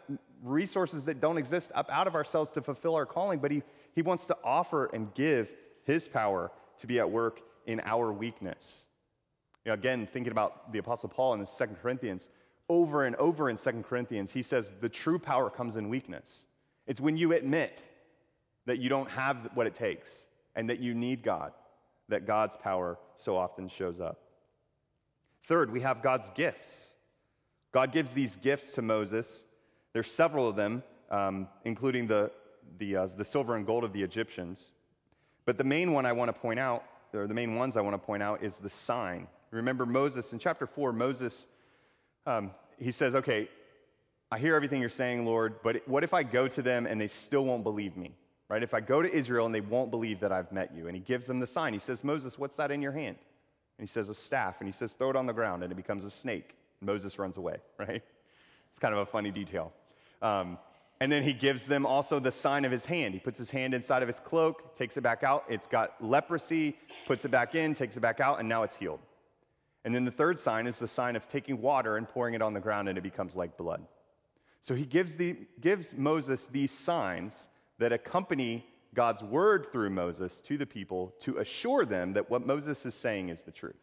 resources 0.43 1.05
that 1.07 1.21
don't 1.21 1.39
exist 1.39 1.73
up 1.75 1.89
out 1.91 2.07
of 2.07 2.15
ourselves 2.15 2.51
to 2.53 2.63
fulfill 2.63 2.95
our 2.95 3.07
calling, 3.07 3.39
but 3.39 3.51
he, 3.51 3.63
he 3.95 4.03
wants 4.03 4.27
to 4.27 4.37
offer 4.45 4.87
and 4.87 5.13
give 5.15 5.53
his 5.85 6.09
power 6.09 6.51
to 6.79 6.87
be 6.87 6.99
at 6.99 7.11
work 7.11 7.41
in 7.67 7.81
our 7.85 8.13
weakness. 8.13 8.85
You 9.65 9.71
know, 9.71 9.75
again, 9.75 10.09
thinking 10.11 10.33
about 10.33 10.73
the 10.73 10.79
Apostle 10.79 11.09
Paul 11.09 11.35
in 11.35 11.41
the 11.41 11.47
Second 11.47 11.77
Corinthians, 11.81 12.29
over 12.69 13.05
and 13.05 13.15
over 13.17 13.51
in 13.51 13.57
Second 13.57 13.85
Corinthians, 13.85 14.33
he 14.33 14.43
says 14.43 14.73
the 14.81 14.89
true 14.89 15.19
power 15.19 15.51
comes 15.51 15.77
in 15.77 15.89
weakness. 15.89 16.45
It's 16.87 17.01
when 17.01 17.17
you 17.17 17.33
admit 17.33 17.83
that 18.67 18.79
you 18.79 18.89
don't 18.89 19.11
have 19.11 19.51
what 19.55 19.67
it 19.67 19.75
takes 19.75 20.27
and 20.57 20.69
that 20.71 20.81
you 20.81 20.95
need 20.95 21.23
God 21.23 21.53
that 22.09 22.27
God's 22.27 22.57
power 22.57 22.99
so 23.17 23.37
often 23.37 23.69
shows 23.69 24.01
up. 24.01 24.22
Third, 25.45 25.73
we 25.73 25.81
have 25.81 26.03
God's 26.03 26.31
gifts. 26.31 26.93
God 27.73 27.93
gives 27.93 28.13
these 28.13 28.37
gifts 28.37 28.71
to 28.73 28.83
Moses. 28.83 29.45
There's 29.93 30.11
several 30.11 30.49
of 30.49 30.57
them, 30.57 30.83
um, 31.11 31.49
including 31.65 32.07
the, 32.07 32.31
the, 32.79 32.97
uh, 32.97 33.07
the 33.17 33.25
silver 33.25 33.57
and 33.57 33.67
gold 33.67 33.85
of 33.85 33.93
the 33.93 34.03
Egyptians. 34.03 34.71
But 35.45 35.59
the 35.59 35.65
main 35.65 35.93
one 35.93 36.07
I 36.07 36.13
want 36.13 36.29
to 36.29 36.33
point 36.33 36.61
out, 36.61 36.85
or 37.13 37.27
the 37.27 37.35
main 37.35 37.57
ones 37.57 37.77
I 37.77 37.81
want 37.81 37.95
to 37.95 38.07
point 38.07 38.23
out, 38.23 38.43
is 38.43 38.59
the 38.59 38.71
sign. 38.71 39.27
Remember 39.51 39.85
Moses, 39.85 40.33
in 40.33 40.39
chapter 40.39 40.67
4, 40.67 40.93
Moses, 40.93 41.47
um, 42.27 42.53
he 42.79 42.91
says, 42.91 43.15
Okay, 43.15 43.49
I 44.31 44.39
hear 44.39 44.55
everything 44.55 44.81
you're 44.81 44.89
saying, 44.89 45.27
Lord, 45.27 45.57
but 45.63 45.87
what 45.87 46.05
if 46.05 46.15
I 46.15 46.23
go 46.23 46.49
to 46.49 46.63
them 46.63 46.87
and 46.87 47.01
they 47.01 47.09
still 47.09 47.45
won't 47.45 47.65
believe 47.65 47.97
me? 47.97 48.13
Right? 48.49 48.63
If 48.63 48.75
I 48.75 48.81
go 48.81 49.03
to 49.03 49.13
Israel 49.13 49.47
and 49.47 49.55
they 49.55 49.61
won't 49.61 49.91
believe 49.91 50.21
that 50.21 50.31
I've 50.31 50.53
met 50.53 50.75
you. 50.75 50.87
And 50.87 50.95
he 50.95 51.01
gives 51.01 51.27
them 51.27 51.41
the 51.41 51.47
sign. 51.47 51.73
He 51.73 51.79
says, 51.79 52.05
Moses, 52.05 52.39
what's 52.39 52.57
that 52.57 52.71
in 52.71 52.83
your 52.83 52.93
hand? 52.93 53.17
And 53.83 53.89
he 53.89 53.93
says, 53.93 54.09
A 54.09 54.15
staff. 54.15 54.61
And 54.61 54.69
he 54.69 54.73
says, 54.73 54.93
Throw 54.93 55.11
it 55.11 55.17
on 55.17 55.27
the 55.27 55.33
ground. 55.33 55.65
And 55.65 55.73
it 55.73 55.75
becomes 55.75 56.05
a 56.05 56.11
snake. 56.11 56.55
Moses 56.81 57.19
runs 57.19 57.37
away, 57.37 57.57
right? 57.81 58.01
It's 58.71 58.79
kind 58.79 58.95
of 58.95 59.01
a 59.01 59.07
funny 59.07 59.33
detail. 59.33 59.73
Um, 60.23 60.57
and 61.01 61.11
then 61.11 61.25
he 61.25 61.33
gives 61.33 61.67
them 61.67 61.85
also 61.85 62.21
the 62.21 62.31
sign 62.31 62.65
of 62.65 62.71
his 62.71 62.87
hand. 62.87 63.13
He 63.13 63.19
puts 63.19 63.39
his 63.39 63.51
hand 63.51 63.75
inside 63.75 64.03
of 64.03 64.07
his 64.07 64.21
cloak, 64.21 64.77
takes 64.77 64.97
it 64.97 65.01
back 65.01 65.25
out. 65.25 65.47
It's 65.49 65.67
got 65.67 65.97
leprosy, 66.01 66.77
puts 67.09 67.25
it 67.25 67.33
back 67.33 67.57
in, 67.57 67.75
takes 67.75 67.97
it 67.97 68.01
back 68.01 68.21
out, 68.21 68.39
and 68.39 68.49
now 68.49 68.63
it's 68.63 68.77
healed. 68.77 69.01
And 69.85 69.93
then 69.93 70.05
the 70.05 70.13
third 70.13 70.39
sign 70.39 70.69
is 70.69 70.79
the 70.79 70.87
sign 70.87 71.17
of 71.17 71.27
taking 71.27 71.61
water 71.61 71.97
and 71.97 72.09
pouring 72.09 72.35
it 72.35 72.41
on 72.41 72.55
the 72.55 72.61
ground, 72.61 72.89
and 72.89 72.97
it 72.97 73.03
becomes 73.03 73.35
like 73.35 73.57
blood. 73.57 73.85
So 74.61 74.77
he 74.77 74.85
gives, 74.85 75.17
the, 75.17 75.37
gives 75.61 75.93
Moses 75.93 76.47
these 76.47 76.71
signs 76.71 77.49
that 77.81 77.93
accompany 77.93 78.65
God's 78.95 79.23
word 79.23 79.73
through 79.73 79.91
Moses 79.91 80.41
to 80.43 80.59
the 80.59 80.67
people 80.67 81.15
to 81.21 81.39
assure 81.39 81.85
them 81.85 82.13
that 82.13 82.31
what 82.31 82.47
Moses 82.47 82.85
is 82.85 82.95
saying 82.95 83.31
is 83.31 83.43
the 83.43 83.51
truth. 83.51 83.75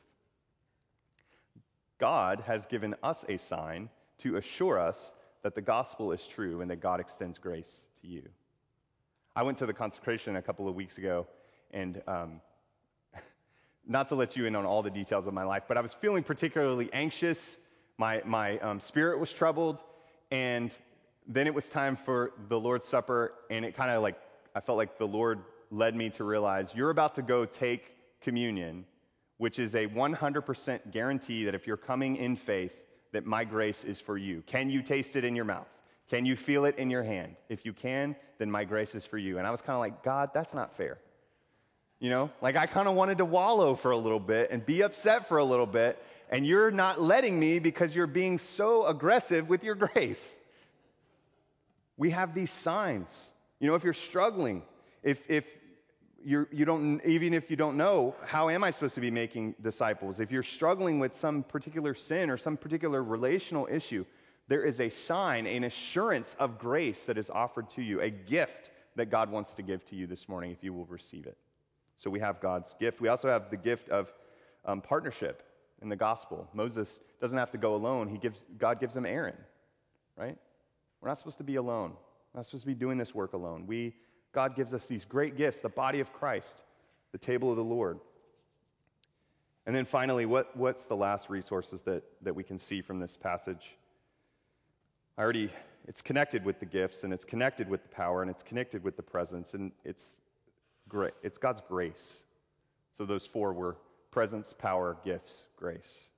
God 1.98 2.44
has 2.46 2.66
given 2.66 2.96
us 3.04 3.26
a 3.28 3.38
sign 3.38 3.90
to 4.20 4.38
assure 4.38 4.80
us 4.80 5.14
that 5.44 5.56
the 5.56 5.62
gospel 5.62 6.12
is 6.12 6.26
true 6.28 6.62
and 6.62 6.70
that 6.70 6.78
God 6.78 7.00
extends 7.00 7.38
grace 7.38 7.86
to 8.02 8.08
you. 8.08 8.24
I 9.36 9.44
went 9.44 9.58
to 9.60 9.66
the 9.66 9.74
consecration 9.74 10.36
a 10.36 10.42
couple 10.42 10.68
of 10.68 10.76
weeks 10.76 10.98
ago, 10.98 11.28
and 11.72 12.02
um, 12.08 12.42
not 13.88 14.10
to 14.10 14.16
let 14.16 14.36
you 14.36 14.46
in 14.46 14.56
on 14.56 14.66
all 14.66 14.84
the 14.84 14.90
details 14.90 15.28
of 15.28 15.34
my 15.34 15.44
life, 15.44 15.64
but 15.68 15.78
I 15.78 15.82
was 15.82 15.94
feeling 15.94 16.24
particularly 16.24 16.90
anxious. 16.94 17.58
My, 17.98 18.22
my 18.26 18.60
um, 18.60 18.80
spirit 18.80 19.20
was 19.20 19.32
troubled, 19.32 19.82
and 20.32 20.76
then 21.28 21.48
it 21.48 21.54
was 21.54 21.70
time 21.70 21.96
for 21.96 22.32
the 22.48 22.60
Lord's 22.60 22.88
Supper, 22.88 23.34
and 23.50 23.64
it 23.64 23.76
kind 23.76 23.92
of 23.92 24.02
like, 24.02 24.20
I 24.56 24.60
felt 24.60 24.78
like 24.78 24.98
the 24.98 25.08
Lord 25.08 25.40
led 25.72 25.96
me 25.96 26.10
to 26.12 26.24
realize 26.24 26.74
you're 26.76 26.90
about 26.90 27.16
to 27.16 27.22
go 27.22 27.46
take 27.46 27.96
communion, 28.22 28.86
which 29.38 29.60
is 29.60 29.76
a 29.76 29.88
100% 29.88 30.92
guarantee 30.92 31.46
that 31.46 31.56
if 31.56 31.68
you're 31.68 31.78
coming 31.78 32.16
in 32.16 32.36
faith, 32.36 32.74
that 33.12 33.26
my 33.26 33.44
grace 33.44 33.84
is 33.84 34.00
for 34.00 34.18
you. 34.18 34.44
Can 34.46 34.70
you 34.70 34.82
taste 34.82 35.16
it 35.16 35.24
in 35.24 35.36
your 35.36 35.46
mouth? 35.46 35.68
Can 36.10 36.26
you 36.26 36.36
feel 36.36 36.66
it 36.66 36.78
in 36.78 36.90
your 36.90 37.04
hand? 37.04 37.36
If 37.50 37.66
you 37.66 37.74
can, 37.74 38.16
then 38.40 38.50
my 38.50 38.64
grace 38.64 38.96
is 38.96 39.06
for 39.06 39.18
you. 39.18 39.38
And 39.38 39.46
I 39.46 39.52
was 39.52 39.62
kind 39.62 39.76
of 39.76 39.80
like, 39.80 40.04
God, 40.04 40.32
that's 40.34 40.54
not 40.54 40.76
fair. 40.76 40.98
You 42.00 42.10
know, 42.10 42.32
like 42.42 42.56
I 42.56 42.66
kind 42.66 42.88
of 42.88 42.96
wanted 42.96 43.18
to 43.18 43.26
wallow 43.26 43.76
for 43.76 43.92
a 43.92 43.98
little 43.98 44.20
bit 44.20 44.52
and 44.52 44.66
be 44.66 44.82
upset 44.84 45.28
for 45.28 45.38
a 45.38 45.44
little 45.44 45.66
bit, 45.66 46.02
and 46.30 46.48
you're 46.48 46.72
not 46.72 47.02
letting 47.02 47.38
me 47.38 47.60
because 47.60 47.94
you're 47.94 48.08
being 48.08 48.38
so 48.38 48.86
aggressive 48.86 49.50
with 49.50 49.64
your 49.64 49.76
grace. 49.76 50.36
We 51.98 52.12
have 52.12 52.34
these 52.34 52.52
signs. 52.52 53.32
You 53.60 53.68
know, 53.68 53.76
if 53.76 53.84
you're 53.84 53.94
struggling, 53.94 54.64
if, 55.04 55.22
if 55.30 55.46
you're, 56.24 56.48
you 56.52 56.66
don't, 56.66 57.04
even 57.06 57.34
if 57.34 57.50
you 57.50 57.56
don't 57.56 57.78
know, 57.78 58.16
how 58.26 58.50
am 58.50 58.64
I 58.64 58.72
supposed 58.72 58.96
to 58.96 59.02
be 59.02 59.12
making 59.12 59.56
disciples? 59.62 60.20
If 60.20 60.32
you're 60.32 60.44
struggling 60.44 61.00
with 61.00 61.14
some 61.14 61.44
particular 61.44 61.94
sin 61.94 62.30
or 62.30 62.38
some 62.38 62.58
particular 62.58 63.04
relational 63.04 63.68
issue, 63.70 64.06
there 64.48 64.64
is 64.64 64.80
a 64.80 64.90
sign, 64.90 65.46
an 65.46 65.64
assurance 65.66 66.36
of 66.40 66.58
grace 66.58 67.06
that 67.06 67.18
is 67.18 67.30
offered 67.30 67.70
to 67.72 67.82
you, 67.82 68.02
a 68.02 68.10
gift 68.10 68.72
that 68.96 69.10
God 69.10 69.30
wants 69.30 69.54
to 69.56 69.62
give 69.62 69.86
to 69.86 69.96
you 69.96 70.08
this 70.08 70.28
morning 70.28 70.52
if 70.52 70.64
you 70.64 70.74
will 70.74 70.86
receive 70.86 71.26
it. 71.26 71.38
So 71.96 72.10
we 72.10 72.20
have 72.20 72.40
God's 72.40 72.74
gift. 72.80 73.02
We 73.02 73.10
also 73.10 73.30
have 73.30 73.50
the 73.50 73.58
gift 73.58 73.90
of 73.90 74.12
um, 74.66 74.82
partnership 74.82 75.44
in 75.82 75.90
the 75.90 75.96
gospel. 75.96 76.48
Moses 76.54 77.00
doesn't 77.22 77.38
have 77.38 77.52
to 77.52 77.58
go 77.58 77.76
alone. 77.76 78.08
He 78.08 78.18
gives, 78.18 78.46
God 78.58 78.80
gives 78.80 78.96
him 78.96 79.06
Aaron, 79.06 79.38
right? 80.18 80.38
We're 81.02 81.10
not 81.10 81.18
supposed 81.18 81.38
to 81.38 81.44
be 81.44 81.56
alone. 81.56 81.94
We're 82.34 82.40
not 82.40 82.46
supposed 82.46 82.64
to 82.64 82.68
be 82.68 82.76
doing 82.76 82.98
this 82.98 83.14
work 83.14 83.34
alone. 83.34 83.66
We 83.68 83.94
God 84.32 84.56
gives 84.56 84.74
us 84.74 84.86
these 84.88 85.06
great 85.06 85.38
gifts 85.38 85.62
the 85.62 85.70
body 85.70 86.00
of 86.00 86.14
Christ, 86.14 86.64
the 87.12 87.18
table 87.18 87.50
of 87.50 87.58
the 87.58 87.64
Lord. 87.64 88.00
And 89.66 89.76
then 89.76 89.86
finally, 89.86 90.26
what, 90.26 90.56
what's 90.58 90.86
the 90.86 90.96
last 90.96 91.30
resources 91.30 91.82
that, 91.82 92.04
that 92.22 92.36
we 92.36 92.44
can 92.44 92.58
see 92.58 92.82
from 92.82 93.00
this 93.00 93.16
passage? 93.16 93.78
I 95.18 95.22
already, 95.22 95.52
it's 95.88 96.02
connected 96.02 96.44
with 96.46 96.60
the 96.60 96.66
gifts, 96.66 97.04
and 97.04 97.14
it's 97.14 97.26
connected 97.26 97.70
with 97.70 97.84
the 97.84 97.90
power, 97.90 98.22
and 98.22 98.32
it's 98.32 98.42
connected 98.42 98.84
with 98.84 98.96
the 98.96 99.04
presence, 99.04 99.54
and 99.54 99.72
it's 99.84 100.22
great. 100.88 101.14
It's 101.24 101.38
God's 101.38 101.62
grace. 101.62 102.20
So 102.98 103.06
those 103.06 103.26
four 103.26 103.54
were 103.54 103.78
presence, 104.12 104.54
power, 104.54 104.98
gifts, 105.04 105.46
grace. 105.56 106.10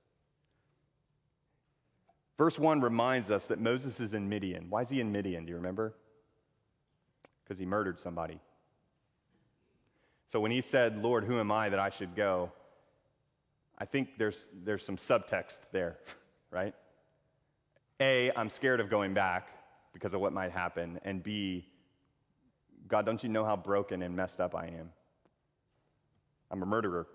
Verse 2.38 2.58
1 2.58 2.80
reminds 2.80 3.30
us 3.30 3.46
that 3.46 3.60
Moses 3.60 4.00
is 4.00 4.14
in 4.14 4.28
Midian. 4.28 4.66
Why 4.70 4.80
is 4.80 4.88
he 4.88 5.00
in 5.00 5.12
Midian? 5.12 5.44
Do 5.44 5.50
you 5.50 5.56
remember? 5.56 5.94
Because 7.52 7.58
he 7.58 7.66
murdered 7.66 8.00
somebody. 8.00 8.40
So 10.24 10.40
when 10.40 10.50
he 10.50 10.62
said, 10.62 11.02
Lord, 11.02 11.24
who 11.24 11.38
am 11.38 11.52
I 11.52 11.68
that 11.68 11.78
I 11.78 11.90
should 11.90 12.16
go? 12.16 12.50
I 13.76 13.84
think 13.84 14.16
there's, 14.16 14.48
there's 14.64 14.82
some 14.82 14.96
subtext 14.96 15.58
there, 15.70 15.98
right? 16.50 16.74
A, 18.00 18.32
I'm 18.34 18.48
scared 18.48 18.80
of 18.80 18.88
going 18.88 19.12
back 19.12 19.48
because 19.92 20.14
of 20.14 20.22
what 20.22 20.32
might 20.32 20.50
happen. 20.50 20.98
And 21.04 21.22
B, 21.22 21.68
God, 22.88 23.04
don't 23.04 23.22
you 23.22 23.28
know 23.28 23.44
how 23.44 23.56
broken 23.56 24.00
and 24.00 24.16
messed 24.16 24.40
up 24.40 24.54
I 24.54 24.68
am? 24.68 24.88
I'm 26.50 26.62
a 26.62 26.66
murderer. 26.66 27.06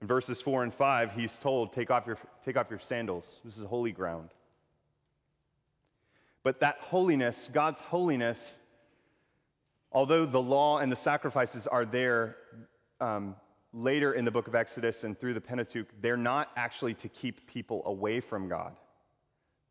In 0.00 0.08
verses 0.08 0.42
4 0.42 0.64
and 0.64 0.74
5, 0.74 1.12
he's 1.12 1.38
told, 1.38 1.72
take 1.72 1.92
off 1.92 2.04
your, 2.04 2.18
take 2.44 2.56
off 2.56 2.68
your 2.68 2.80
sandals. 2.80 3.40
This 3.44 3.58
is 3.58 3.64
holy 3.64 3.92
ground. 3.92 4.30
But 6.42 6.58
that 6.58 6.78
holiness, 6.80 7.48
God's 7.52 7.78
holiness, 7.78 8.58
Although 9.92 10.26
the 10.26 10.40
law 10.40 10.78
and 10.78 10.90
the 10.90 10.96
sacrifices 10.96 11.66
are 11.66 11.84
there 11.84 12.36
um, 13.00 13.34
later 13.72 14.12
in 14.12 14.24
the 14.24 14.30
book 14.30 14.46
of 14.46 14.54
Exodus 14.54 15.04
and 15.04 15.18
through 15.18 15.34
the 15.34 15.40
Pentateuch, 15.40 15.88
they're 16.00 16.16
not 16.16 16.50
actually 16.56 16.94
to 16.94 17.08
keep 17.08 17.46
people 17.46 17.82
away 17.86 18.20
from 18.20 18.48
God. 18.48 18.76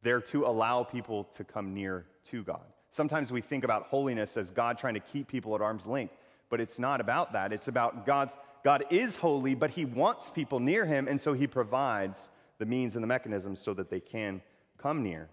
They're 0.01 0.21
to 0.21 0.45
allow 0.45 0.83
people 0.83 1.25
to 1.35 1.43
come 1.43 1.73
near 1.73 2.05
to 2.31 2.43
God. 2.43 2.63
Sometimes 2.91 3.31
we 3.31 3.41
think 3.41 3.63
about 3.63 3.83
holiness 3.83 4.35
as 4.37 4.49
God 4.49 4.77
trying 4.77 4.95
to 4.95 4.99
keep 4.99 5.27
people 5.27 5.55
at 5.55 5.61
arm's 5.61 5.85
length, 5.85 6.15
but 6.49 6.59
it's 6.59 6.79
not 6.79 7.01
about 7.01 7.33
that. 7.33 7.53
It's 7.53 7.67
about 7.67 8.05
God's 8.05 8.35
God 8.63 8.83
is 8.89 9.15
holy, 9.15 9.55
but 9.55 9.71
he 9.71 9.85
wants 9.85 10.29
people 10.29 10.59
near 10.59 10.85
him, 10.85 11.07
and 11.07 11.19
so 11.19 11.33
he 11.33 11.47
provides 11.47 12.29
the 12.57 12.65
means 12.65 12.95
and 12.95 13.03
the 13.03 13.07
mechanisms 13.07 13.61
so 13.61 13.73
that 13.73 13.89
they 13.89 14.01
can 14.01 14.41
come 14.77 15.01
near. 15.01 15.29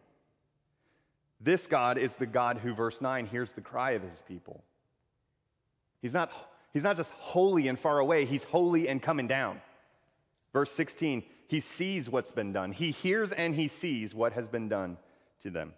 This 1.40 1.66
God 1.66 1.98
is 1.98 2.16
the 2.16 2.26
God 2.26 2.58
who, 2.58 2.72
verse 2.72 3.00
9, 3.02 3.26
hears 3.26 3.52
the 3.52 3.60
cry 3.60 3.92
of 3.92 4.02
his 4.02 4.22
people. 4.26 4.62
He's 6.06 6.14
not, 6.14 6.30
he's 6.72 6.84
not 6.84 6.96
just 6.96 7.10
holy 7.14 7.66
and 7.66 7.76
far 7.76 7.98
away, 7.98 8.26
he's 8.26 8.44
holy 8.44 8.88
and 8.88 9.02
coming 9.02 9.26
down. 9.26 9.60
Verse 10.52 10.70
16, 10.70 11.24
he 11.48 11.58
sees 11.58 12.08
what's 12.08 12.30
been 12.30 12.52
done. 12.52 12.70
He 12.70 12.92
hears 12.92 13.32
and 13.32 13.52
he 13.56 13.66
sees 13.66 14.14
what 14.14 14.32
has 14.34 14.46
been 14.46 14.68
done 14.68 14.98
to 15.40 15.50
them. 15.50 15.72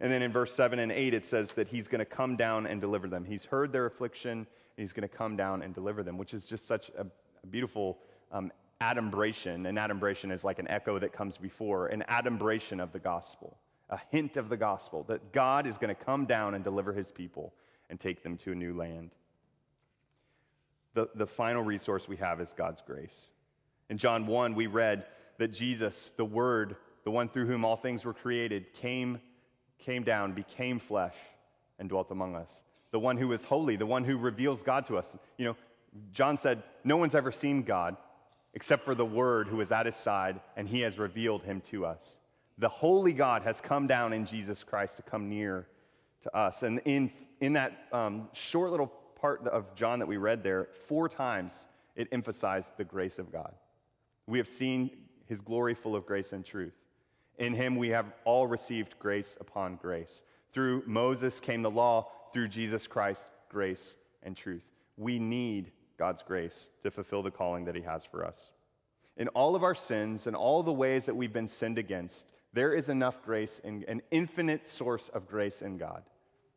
And 0.00 0.10
then 0.10 0.22
in 0.22 0.32
verse 0.32 0.52
7 0.52 0.80
and 0.80 0.90
8, 0.90 1.14
it 1.14 1.24
says 1.24 1.52
that 1.52 1.68
he's 1.68 1.86
going 1.86 2.00
to 2.00 2.04
come 2.04 2.34
down 2.34 2.66
and 2.66 2.80
deliver 2.80 3.06
them. 3.06 3.24
He's 3.24 3.44
heard 3.44 3.70
their 3.70 3.86
affliction, 3.86 4.38
and 4.38 4.46
he's 4.76 4.92
going 4.92 5.08
to 5.08 5.16
come 5.16 5.36
down 5.36 5.62
and 5.62 5.72
deliver 5.72 6.02
them, 6.02 6.18
which 6.18 6.34
is 6.34 6.44
just 6.44 6.66
such 6.66 6.90
a, 6.98 7.06
a 7.44 7.46
beautiful 7.46 8.00
um, 8.32 8.50
adumbration. 8.80 9.66
An 9.66 9.78
adumbration 9.78 10.32
is 10.32 10.42
like 10.42 10.58
an 10.58 10.66
echo 10.66 10.98
that 10.98 11.12
comes 11.12 11.38
before, 11.38 11.86
an 11.86 12.02
adumbration 12.08 12.80
of 12.80 12.90
the 12.90 12.98
gospel, 12.98 13.56
a 13.88 14.00
hint 14.10 14.36
of 14.36 14.48
the 14.48 14.56
gospel 14.56 15.04
that 15.04 15.32
God 15.32 15.68
is 15.68 15.78
going 15.78 15.94
to 15.94 16.04
come 16.04 16.26
down 16.26 16.56
and 16.56 16.64
deliver 16.64 16.92
his 16.92 17.12
people 17.12 17.52
and 17.92 18.00
take 18.00 18.22
them 18.22 18.38
to 18.38 18.52
a 18.52 18.54
new 18.54 18.74
land. 18.74 19.14
The, 20.94 21.10
the 21.14 21.26
final 21.26 21.62
resource 21.62 22.08
we 22.08 22.16
have 22.16 22.40
is 22.40 22.54
God's 22.54 22.80
grace. 22.80 23.26
In 23.90 23.98
John 23.98 24.26
1, 24.26 24.54
we 24.54 24.66
read 24.66 25.04
that 25.36 25.48
Jesus, 25.48 26.10
the 26.16 26.24
Word, 26.24 26.76
the 27.04 27.10
one 27.10 27.28
through 27.28 27.48
whom 27.48 27.66
all 27.66 27.76
things 27.76 28.06
were 28.06 28.14
created, 28.14 28.72
came, 28.72 29.20
came 29.78 30.04
down, 30.04 30.32
became 30.32 30.78
flesh, 30.78 31.16
and 31.78 31.86
dwelt 31.86 32.10
among 32.10 32.34
us. 32.34 32.62
The 32.92 32.98
one 32.98 33.18
who 33.18 33.30
is 33.32 33.44
holy, 33.44 33.76
the 33.76 33.84
one 33.84 34.04
who 34.04 34.16
reveals 34.16 34.62
God 34.62 34.86
to 34.86 34.96
us. 34.96 35.14
You 35.36 35.44
know, 35.44 35.56
John 36.14 36.38
said, 36.38 36.62
No 36.84 36.96
one's 36.96 37.14
ever 37.14 37.30
seen 37.30 37.62
God 37.62 37.98
except 38.54 38.86
for 38.86 38.94
the 38.94 39.04
Word 39.04 39.48
who 39.48 39.60
is 39.60 39.70
at 39.70 39.84
his 39.84 39.96
side, 39.96 40.40
and 40.56 40.66
he 40.66 40.80
has 40.80 40.98
revealed 40.98 41.42
him 41.42 41.60
to 41.72 41.84
us. 41.84 42.16
The 42.56 42.70
holy 42.70 43.12
God 43.12 43.42
has 43.42 43.60
come 43.60 43.86
down 43.86 44.14
in 44.14 44.24
Jesus 44.24 44.64
Christ 44.64 44.96
to 44.96 45.02
come 45.02 45.28
near 45.28 45.66
to 46.22 46.36
us. 46.36 46.62
And 46.62 46.80
in, 46.84 47.10
in 47.40 47.54
that 47.54 47.86
um, 47.92 48.28
short 48.32 48.70
little 48.70 48.92
part 49.20 49.46
of 49.46 49.74
John 49.74 49.98
that 50.00 50.06
we 50.06 50.16
read 50.16 50.42
there, 50.42 50.68
four 50.86 51.08
times 51.08 51.66
it 51.94 52.08
emphasized 52.12 52.72
the 52.76 52.84
grace 52.84 53.18
of 53.18 53.30
God. 53.32 53.54
We 54.26 54.38
have 54.38 54.48
seen 54.48 54.90
his 55.26 55.40
glory 55.40 55.74
full 55.74 55.94
of 55.94 56.06
grace 56.06 56.32
and 56.32 56.44
truth. 56.44 56.74
In 57.38 57.54
him 57.54 57.76
we 57.76 57.90
have 57.90 58.12
all 58.24 58.46
received 58.46 58.98
grace 58.98 59.36
upon 59.40 59.76
grace. 59.76 60.22
Through 60.52 60.84
Moses 60.86 61.40
came 61.40 61.62
the 61.62 61.70
law, 61.70 62.08
through 62.32 62.48
Jesus 62.48 62.86
Christ, 62.86 63.26
grace 63.48 63.96
and 64.22 64.36
truth. 64.36 64.64
We 64.96 65.18
need 65.18 65.72
God's 65.98 66.22
grace 66.22 66.68
to 66.82 66.90
fulfill 66.90 67.22
the 67.22 67.30
calling 67.30 67.64
that 67.64 67.74
he 67.74 67.82
has 67.82 68.04
for 68.04 68.24
us. 68.24 68.50
In 69.16 69.28
all 69.28 69.54
of 69.54 69.62
our 69.62 69.74
sins 69.74 70.26
and 70.26 70.34
all 70.34 70.62
the 70.62 70.72
ways 70.72 71.06
that 71.06 71.14
we've 71.14 71.32
been 71.32 71.48
sinned 71.48 71.78
against, 71.78 72.32
there 72.52 72.74
is 72.74 72.88
enough 72.88 73.22
grace, 73.22 73.60
in, 73.64 73.84
an 73.88 74.02
infinite 74.10 74.66
source 74.66 75.08
of 75.10 75.28
grace 75.28 75.62
in 75.62 75.78
God 75.78 76.02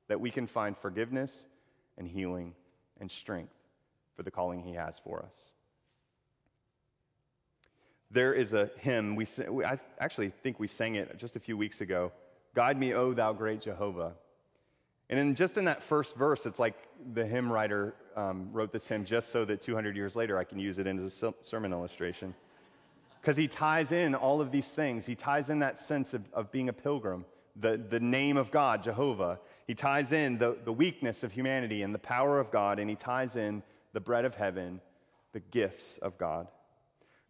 that 0.08 0.20
we 0.20 0.32
can 0.32 0.48
find 0.48 0.78
forgiveness 0.78 1.46
and 1.98 2.08
healing 2.08 2.54
and 3.00 3.10
strength 3.10 3.54
for 4.16 4.24
the 4.24 4.32
calling 4.32 4.62
He 4.62 4.74
has 4.74 5.00
for 5.00 5.22
us. 5.22 5.52
There 8.12 8.34
is 8.34 8.54
a 8.54 8.70
hymn, 8.78 9.16
we, 9.16 9.26
I 9.66 9.80
actually 10.00 10.30
think 10.30 10.60
we 10.60 10.68
sang 10.68 10.96
it 10.96 11.18
just 11.18 11.36
a 11.36 11.40
few 11.40 11.58
weeks 11.58 11.82
ago 11.82 12.12
Guide 12.56 12.80
me, 12.80 12.94
O 12.94 13.14
thou 13.14 13.34
great 13.34 13.62
Jehovah. 13.62 14.14
And 15.10 15.20
in, 15.20 15.36
just 15.36 15.58
in 15.58 15.66
that 15.66 15.84
first 15.84 16.16
verse, 16.16 16.46
it's 16.46 16.58
like 16.58 16.76
the 17.14 17.26
hymn 17.26 17.52
writer 17.52 17.94
um, 18.16 18.50
wrote 18.54 18.72
this 18.72 18.88
hymn 18.88 19.04
just 19.04 19.30
so 19.30 19.44
that 19.46 19.62
200 19.62 19.96
years 19.96 20.16
later 20.16 20.38
I 20.38 20.46
can 20.46 20.58
use 20.58 20.80
it 20.80 20.88
as 20.88 21.22
a 21.22 21.34
sermon 21.44 21.74
illustration. 21.74 22.34
Because 23.22 23.36
he 23.36 23.48
ties 23.48 23.92
in 23.92 24.16
all 24.16 24.40
of 24.40 24.52
these 24.52 24.72
things. 24.72 25.06
He 25.06 25.16
ties 25.16 25.50
in 25.50 25.60
that 25.60 25.78
sense 25.78 26.14
of, 26.14 26.24
of 26.34 26.50
being 26.52 26.70
a 26.70 26.74
pilgrim 26.74 27.26
the, 27.56 27.78
the 27.78 28.00
name 28.00 28.38
of 28.38 28.52
God, 28.52 28.84
Jehovah. 28.84 29.40
He 29.68 29.74
ties 29.74 30.12
in 30.12 30.38
the, 30.38 30.58
the 30.64 30.74
weakness 30.74 31.24
of 31.24 31.32
humanity 31.32 31.82
and 31.82 31.94
the 31.94 32.00
power 32.00 32.40
of 32.40 32.52
God, 32.52 32.80
and 32.80 32.90
he 32.90 32.96
ties 32.96 33.36
in 33.36 33.64
the 33.94 34.00
bread 34.00 34.26
of 34.26 34.36
heaven, 34.36 34.82
the 35.34 35.40
gifts 35.40 35.98
of 35.98 36.18
God. 36.18 36.48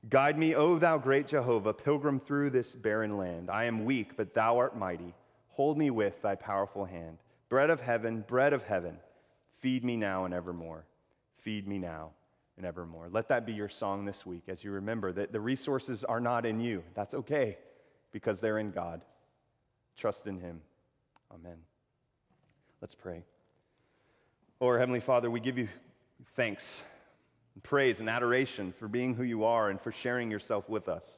Guide 0.09 0.37
me, 0.37 0.53
O 0.53 0.77
thou 0.77 0.97
great 0.97 1.27
Jehovah, 1.27 1.73
pilgrim 1.73 2.19
through 2.19 2.51
this 2.51 2.73
barren 2.73 3.17
land. 3.17 3.49
I 3.49 3.65
am 3.65 3.85
weak, 3.85 4.17
but 4.17 4.33
thou 4.33 4.57
art 4.57 4.77
mighty. 4.77 5.13
Hold 5.49 5.77
me 5.77 5.89
with 5.89 6.21
thy 6.21 6.35
powerful 6.35 6.85
hand. 6.85 7.17
Bread 7.49 7.69
of 7.69 7.81
heaven, 7.81 8.23
bread 8.27 8.53
of 8.53 8.63
heaven, 8.63 8.97
feed 9.61 9.83
me 9.83 9.95
now 9.95 10.25
and 10.25 10.33
evermore. 10.33 10.85
Feed 11.37 11.67
me 11.67 11.79
now 11.79 12.11
and 12.57 12.65
evermore. 12.65 13.07
Let 13.09 13.29
that 13.29 13.45
be 13.45 13.53
your 13.53 13.69
song 13.69 14.05
this 14.05 14.25
week 14.25 14.43
as 14.47 14.63
you 14.63 14.71
remember 14.71 15.11
that 15.13 15.31
the 15.31 15.39
resources 15.39 16.03
are 16.03 16.19
not 16.19 16.45
in 16.45 16.59
you. 16.59 16.83
That's 16.93 17.13
okay 17.13 17.57
because 18.11 18.39
they're 18.39 18.59
in 18.59 18.71
God. 18.71 19.01
Trust 19.97 20.27
in 20.27 20.39
him. 20.39 20.61
Amen. 21.33 21.57
Let's 22.81 22.95
pray. 22.95 23.23
Our 24.61 24.77
Heavenly 24.77 24.99
Father, 24.99 25.29
we 25.31 25.39
give 25.39 25.57
you 25.57 25.67
thanks 26.35 26.83
and 27.53 27.63
praise 27.63 27.99
and 27.99 28.09
adoration 28.09 28.73
for 28.77 28.87
being 28.87 29.13
who 29.13 29.23
you 29.23 29.43
are 29.43 29.69
and 29.69 29.79
for 29.79 29.91
sharing 29.91 30.29
yourself 30.29 30.69
with 30.69 30.87
us. 30.87 31.17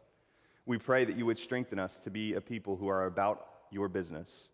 We 0.66 0.78
pray 0.78 1.06
that 1.06 1.18
you 1.18 1.26
would 1.26 1.40
strengthen 1.40 1.80
us 1.80 2.00
to 2.02 2.10
be 2.10 2.34
a 2.34 2.42
people 2.42 2.76
who 2.76 2.88
are 2.88 3.06
about 3.06 3.46
your 3.72 3.88
business, 3.90 4.50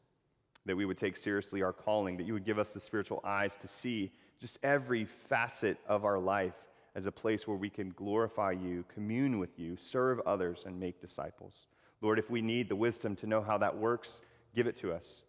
that 0.65 0.75
we 0.75 0.85
would 0.85 0.97
take 0.97 1.17
seriously 1.17 1.61
our 1.61 1.73
calling, 1.73 2.17
that 2.17 2.25
you 2.25 2.33
would 2.33 2.45
give 2.45 2.59
us 2.59 2.73
the 2.73 2.79
spiritual 2.79 3.21
eyes 3.23 3.55
to 3.57 3.67
see 3.67 4.11
just 4.39 4.57
every 4.63 5.05
facet 5.05 5.77
of 5.87 6.05
our 6.05 6.19
life 6.19 6.53
as 6.95 7.05
a 7.05 7.11
place 7.11 7.47
where 7.47 7.57
we 7.57 7.69
can 7.69 7.89
glorify 7.91 8.51
you, 8.51 8.85
commune 8.93 9.39
with 9.39 9.57
you, 9.57 9.75
serve 9.75 10.19
others, 10.25 10.63
and 10.65 10.79
make 10.79 11.01
disciples. 11.01 11.67
Lord, 12.03 12.19
if 12.19 12.29
we 12.29 12.41
need 12.41 12.67
the 12.67 12.75
wisdom 12.75 13.15
to 13.15 13.27
know 13.27 13.41
how 13.41 13.57
that 13.59 13.77
works, 13.77 14.19
give 14.53 14.67
it 14.67 14.75
to 14.81 14.91
us. 14.91 15.23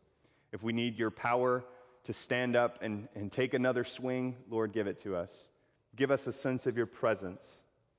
If 0.53 0.63
we 0.63 0.73
need 0.73 0.99
your 0.99 1.11
power 1.11 1.65
to 2.03 2.13
stand 2.13 2.57
up 2.57 2.81
and, 2.83 3.09
and 3.15 3.31
take 3.31 3.55
another 3.55 3.85
swing, 3.85 4.37
Lord, 4.51 4.73
give 4.73 4.89
it 4.89 4.99
to 5.05 5.15
us. 5.15 5.49
Give 5.95 6.11
us 6.11 6.27
a 6.27 6.33
sense 6.33 6.67
of 6.67 6.77
your 6.77 6.87
presence. 6.87 7.59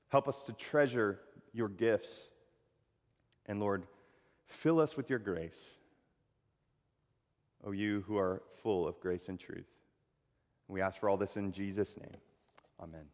Help 0.10 0.28
us 0.28 0.44
to 0.44 0.54
treasure 0.54 1.22
your 1.54 1.70
gifts. 1.70 2.12
And 3.46 3.62
Lord, 3.62 3.88
fill 4.46 4.82
us 4.82 4.98
with 4.98 5.10
your 5.10 5.20
grace. 5.20 5.72
O 7.64 7.72
you 7.72 8.04
who 8.08 8.18
are 8.18 8.44
full 8.62 8.88
of 8.88 9.00
grace 9.00 9.30
and 9.30 9.40
truth. 9.40 9.70
We 10.68 10.82
ask 10.82 11.00
for 11.00 11.10
all 11.10 11.18
this 11.18 11.38
in 11.38 11.54
Jesus' 11.54 11.98
name. 11.98 12.18
Amen. 12.82 13.06